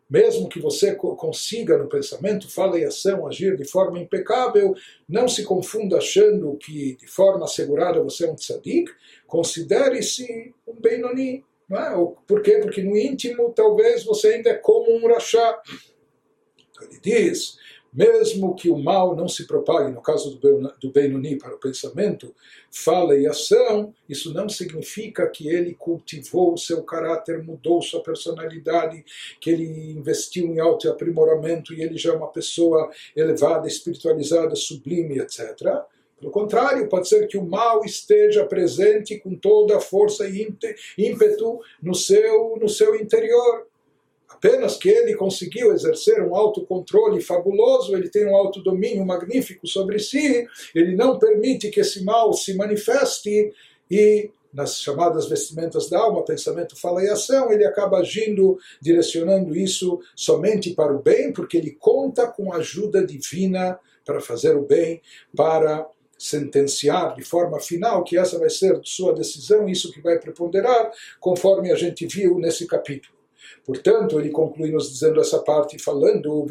mesmo 0.09 0.49
que 0.49 0.61
você 0.61 0.95
consiga 0.95 1.77
no 1.77 1.89
pensamento, 1.89 2.49
fala 2.49 2.79
e 2.79 2.85
ação, 2.85 3.27
agir 3.27 3.57
de 3.57 3.65
forma 3.65 3.99
impecável, 3.99 4.75
não 5.09 5.27
se 5.27 5.43
confunda 5.43 5.99
achando 5.99 6.57
que 6.59 6.97
de 6.97 7.07
forma 7.09 7.45
assegurada 7.45 8.03
você 8.03 8.27
é 8.27 8.31
um 8.31 8.37
tzadik, 8.37 8.91
considere-se 9.27 10.55
um 10.67 10.75
Benoni. 10.75 11.45
Não 11.69 11.79
é? 11.79 12.15
Por 12.27 12.43
quê? 12.43 12.59
Porque 12.59 12.83
no 12.83 12.97
íntimo 12.97 13.53
talvez 13.57 14.05
você 14.05 14.35
ainda 14.35 14.51
é 14.51 14.55
como 14.55 14.95
um 14.95 15.09
rachá. 15.09 15.61
Ele 16.85 17.01
diz, 17.03 17.59
mesmo 17.93 18.55
que 18.55 18.71
o 18.71 18.79
mal 18.79 19.15
não 19.15 19.29
se 19.29 19.47
propague, 19.47 19.93
no 19.93 20.01
caso 20.01 20.39
do 20.39 20.91
Benoni, 20.91 21.37
para 21.37 21.55
o 21.55 21.59
pensamento, 21.59 22.35
fala 22.71 23.15
e 23.15 23.27
ação, 23.27 23.93
isso 24.09 24.33
não 24.33 24.49
significa 24.49 25.29
que 25.29 25.47
ele 25.47 25.75
cultivou 25.75 26.55
o 26.55 26.59
seu 26.59 26.83
caráter, 26.83 27.43
mudou 27.43 27.83
sua 27.83 28.03
personalidade, 28.03 29.05
que 29.39 29.51
ele 29.51 29.93
investiu 29.93 30.47
em 30.47 30.59
autoaprimoramento 30.59 31.75
e 31.75 31.83
ele 31.83 31.99
já 31.99 32.13
é 32.13 32.17
uma 32.17 32.33
pessoa 32.33 32.91
elevada, 33.15 33.69
espiritualizada, 33.69 34.57
sublime, 34.57 35.19
etc. 35.19 35.85
Pelo 36.19 36.33
contrário, 36.33 36.89
pode 36.89 37.09
ser 37.09 37.27
que 37.27 37.37
o 37.37 37.45
mal 37.45 37.85
esteja 37.85 38.47
presente 38.47 39.19
com 39.19 39.35
toda 39.35 39.77
a 39.77 39.81
força 39.81 40.27
e 40.27 40.49
ímpeto 40.97 41.61
no 41.83 41.95
seu, 41.95 42.57
no 42.59 42.71
seu 42.71 42.95
interior 42.95 43.67
apenas 44.33 44.77
que 44.77 44.89
ele 44.89 45.15
conseguiu 45.15 45.73
exercer 45.73 46.23
um 46.23 46.35
autocontrole 46.35 47.21
fabuloso, 47.21 47.95
ele 47.95 48.09
tem 48.09 48.27
um 48.27 48.37
autodomínio 48.37 49.05
magnífico 49.05 49.67
sobre 49.67 49.99
si, 49.99 50.47
ele 50.75 50.97
não 50.97 51.19
permite 51.19 51.71
que 51.71 51.81
esse 51.81 52.03
mal 52.03 52.33
se 52.33 52.55
manifeste 52.55 53.53
e 53.91 54.31
nas 54.53 54.81
chamadas 54.81 55.29
vestimentas 55.29 55.89
da 55.89 55.99
alma, 55.99 56.25
pensamento, 56.25 56.79
fala 56.79 57.03
e 57.03 57.09
ação, 57.09 57.51
ele 57.51 57.65
acaba 57.65 57.99
agindo, 57.99 58.59
direcionando 58.81 59.57
isso 59.57 60.01
somente 60.15 60.75
para 60.75 60.95
o 60.95 61.03
bem, 61.03 61.33
porque 61.33 61.57
ele 61.57 61.71
conta 61.71 62.27
com 62.27 62.53
a 62.53 62.57
ajuda 62.57 63.05
divina 63.07 63.79
para 64.05 64.21
fazer 64.21 64.57
o 64.57 64.67
bem, 64.67 65.01
para 65.35 65.89
sentenciar 66.19 67.15
de 67.17 67.25
forma 67.25 67.59
final 67.59 68.05
que 68.05 68.19
essa 68.19 68.39
vai 68.39 68.51
ser 68.51 68.79
sua 68.85 69.15
decisão, 69.15 69.69
isso 69.69 69.91
que 69.91 70.01
vai 70.01 70.19
preponderar, 70.19 70.91
conforme 71.19 71.73
a 71.73 71.77
gente 71.77 72.07
viu 72.07 72.39
nesse 72.39 72.67
capítulo. 72.67 73.22
Portanto, 73.65 74.19
ele 74.19 74.31
conclui 74.31 74.71
nos 74.71 74.91
dizendo 74.91 75.21
essa 75.21 75.39
parte, 75.39 75.79
falando, 75.79 76.45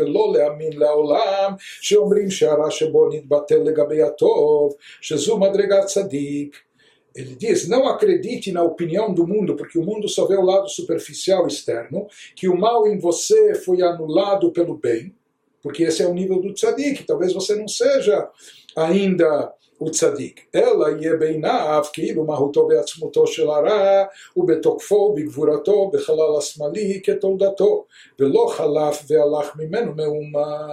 madregat. 5.38 5.96
Ele 7.14 7.36
diz: 7.36 7.68
não 7.68 7.88
acredite 7.88 8.52
na 8.52 8.64
opinião 8.64 9.14
do 9.14 9.28
mundo, 9.28 9.56
porque 9.56 9.78
o 9.78 9.84
mundo 9.84 10.08
só 10.08 10.26
vê 10.26 10.36
o 10.36 10.46
lado 10.46 10.70
superficial 10.70 11.46
externo, 11.46 12.08
que 12.36 12.48
o 12.48 12.58
mal 12.58 12.88
em 12.88 12.98
você 12.98 13.54
foi 13.56 13.82
anulado 13.82 14.52
pelo 14.52 14.78
bem 14.78 15.14
porque 15.63 15.83
esse 15.83 16.03
é 16.03 16.07
o 16.07 16.15
nível 16.15 16.41
do 16.41 16.55
tzadik. 16.55 17.05
Talvez 17.05 17.33
você 17.33 17.55
não 17.57 17.69
seja 17.69 18.29
ainda 18.77 19.51
הוא 19.79 19.91
צדיק, 19.91 20.41
אלא 20.55 20.87
יהיה 21.01 21.17
בעיניו 21.17 21.85
כאילו 21.93 22.25
מהותו 22.25 22.69
ועצמותו 22.71 23.27
של 23.27 23.51
הרע 23.51 24.05
ובתוקפו 24.37 25.15
בגבורתו 25.15 25.91
בחלל 25.95 26.39
השמאלי 26.39 27.01
כתולדתו 27.05 27.85
ולא 28.19 28.47
חלף 28.57 29.05
והלך 29.09 29.57
ממנו 29.57 29.95
מאומה 29.95 30.67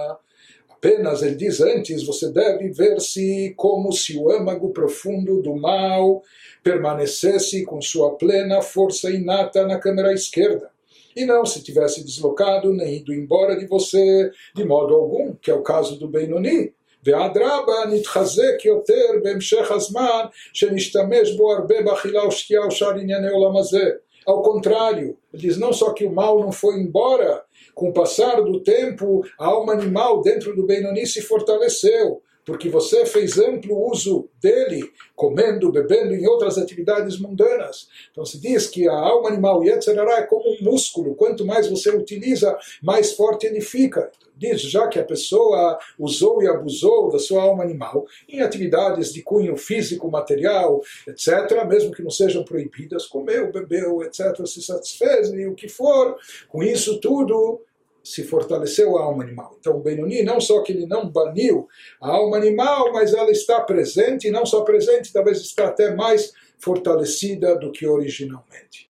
Apenas 0.84 1.22
ele 1.22 1.34
diz 1.34 1.62
antes, 1.62 2.02
você 2.04 2.30
deve 2.30 2.68
ver-se 2.68 3.54
como 3.56 3.90
se 3.90 4.18
o 4.18 4.30
âmago 4.30 4.68
profundo 4.68 5.40
do 5.40 5.56
mal 5.56 6.22
permanecesse 6.62 7.64
com 7.64 7.80
sua 7.80 8.16
plena 8.16 8.60
força 8.60 9.10
inata 9.10 9.66
na 9.66 9.78
câmara 9.78 10.12
esquerda, 10.12 10.68
e 11.16 11.24
não 11.24 11.44
se 11.46 11.62
tivesse 11.62 12.04
deslocado 12.04 12.72
nem 12.72 12.96
ido 12.96 13.12
embora 13.12 13.56
de 13.56 13.66
você 13.66 14.30
de 14.54 14.64
modo 14.64 14.94
algum, 14.94 15.34
que 15.34 15.50
é 15.50 15.54
o 15.54 15.62
caso 15.62 15.98
do 15.98 16.08
Benoni, 16.08 16.72
ואדרבה 17.06 17.74
נתחזק 17.90 18.64
יותר 18.64 19.06
בהמשך 19.22 19.70
הזמן 19.70 20.24
שנשתמש 20.52 21.32
בו 21.36 21.52
הרבה 21.52 21.82
באכילה 21.82 22.26
ושתייה 22.26 22.66
ושאר 22.66 22.98
ענייני 22.98 23.28
עולם 23.28 23.56
הזה. 23.56 23.90
Ao 24.26 24.42
contrário, 24.42 25.18
ele 25.34 25.42
diz 25.42 25.58
não 25.58 25.70
só 25.70 25.92
que 25.92 26.06
o 26.06 26.10
mal 26.10 26.40
não 26.40 26.50
foi 26.50 26.76
embora, 26.80 27.42
com 27.74 27.90
o 27.90 27.92
passar 27.92 28.40
do 28.40 28.58
tempo, 28.60 29.22
a 29.38 29.46
alma 29.46 29.74
animal 29.74 30.22
dentro 30.22 30.56
do 30.56 30.64
Benoni 30.64 31.06
se 31.06 31.20
fortaleceu, 31.20 32.22
porque 32.49 32.67
você 32.67 33.05
fez 33.05 33.37
amplo 33.37 33.91
uso 33.91 34.27
dele, 34.41 34.91
comendo, 35.15 35.71
bebendo, 35.71 36.15
em 36.15 36.25
outras 36.25 36.57
atividades 36.57 37.19
mundanas. 37.19 37.87
Então 38.11 38.25
se 38.25 38.41
diz 38.41 38.65
que 38.65 38.89
a 38.89 38.93
alma 38.93 39.29
animal, 39.29 39.63
Yetzirará, 39.63 40.17
é 40.17 40.23
como 40.23 40.49
um 40.49 40.57
músculo, 40.63 41.13
quanto 41.13 41.45
mais 41.45 41.69
você 41.69 41.91
utiliza, 41.91 42.57
mais 42.81 43.13
forte 43.13 43.45
ele 43.45 43.61
fica 43.61 44.09
diz 44.39 44.61
já 44.61 44.87
que 44.87 44.97
a 44.97 45.03
pessoa 45.03 45.77
usou 45.99 46.41
e 46.41 46.47
abusou 46.47 47.11
da 47.11 47.19
sua 47.19 47.43
alma 47.43 47.61
animal 47.61 48.07
em 48.27 48.41
atividades 48.41 49.11
de 49.13 49.21
cunho 49.21 49.57
físico, 49.57 50.09
material, 50.09 50.81
etc., 51.05 51.65
mesmo 51.67 51.91
que 51.91 52.01
não 52.01 52.09
sejam 52.09 52.43
proibidas, 52.43 53.05
comeu, 53.05 53.51
bebeu, 53.51 54.01
etc., 54.01 54.45
se 54.47 54.61
satisfez 54.61 55.33
e 55.33 55.45
o 55.45 55.53
que 55.53 55.67
for, 55.67 56.15
com 56.47 56.63
isso 56.63 57.01
tudo 57.01 57.61
se 58.09 58.23
fortaleceu 58.23 58.97
a 58.97 59.03
alma 59.03 59.23
animal. 59.23 59.55
Então 59.59 59.77
o 59.77 59.81
Benoni 59.81 60.23
não 60.23 60.39
só 60.39 60.61
que 60.61 60.71
ele 60.71 60.85
não 60.85 61.09
baniu 61.09 61.67
a 62.01 62.09
alma 62.09 62.37
animal, 62.37 62.91
mas 62.93 63.13
ela 63.13 63.31
está 63.31 63.61
presente, 63.61 64.27
e 64.27 64.31
não 64.31 64.45
só 64.45 64.61
presente, 64.61 65.13
talvez 65.13 65.39
está 65.39 65.67
até 65.67 65.93
mais 65.95 66.31
fortalecida 66.57 67.55
do 67.57 67.71
que 67.71 67.87
originalmente. 67.87 68.87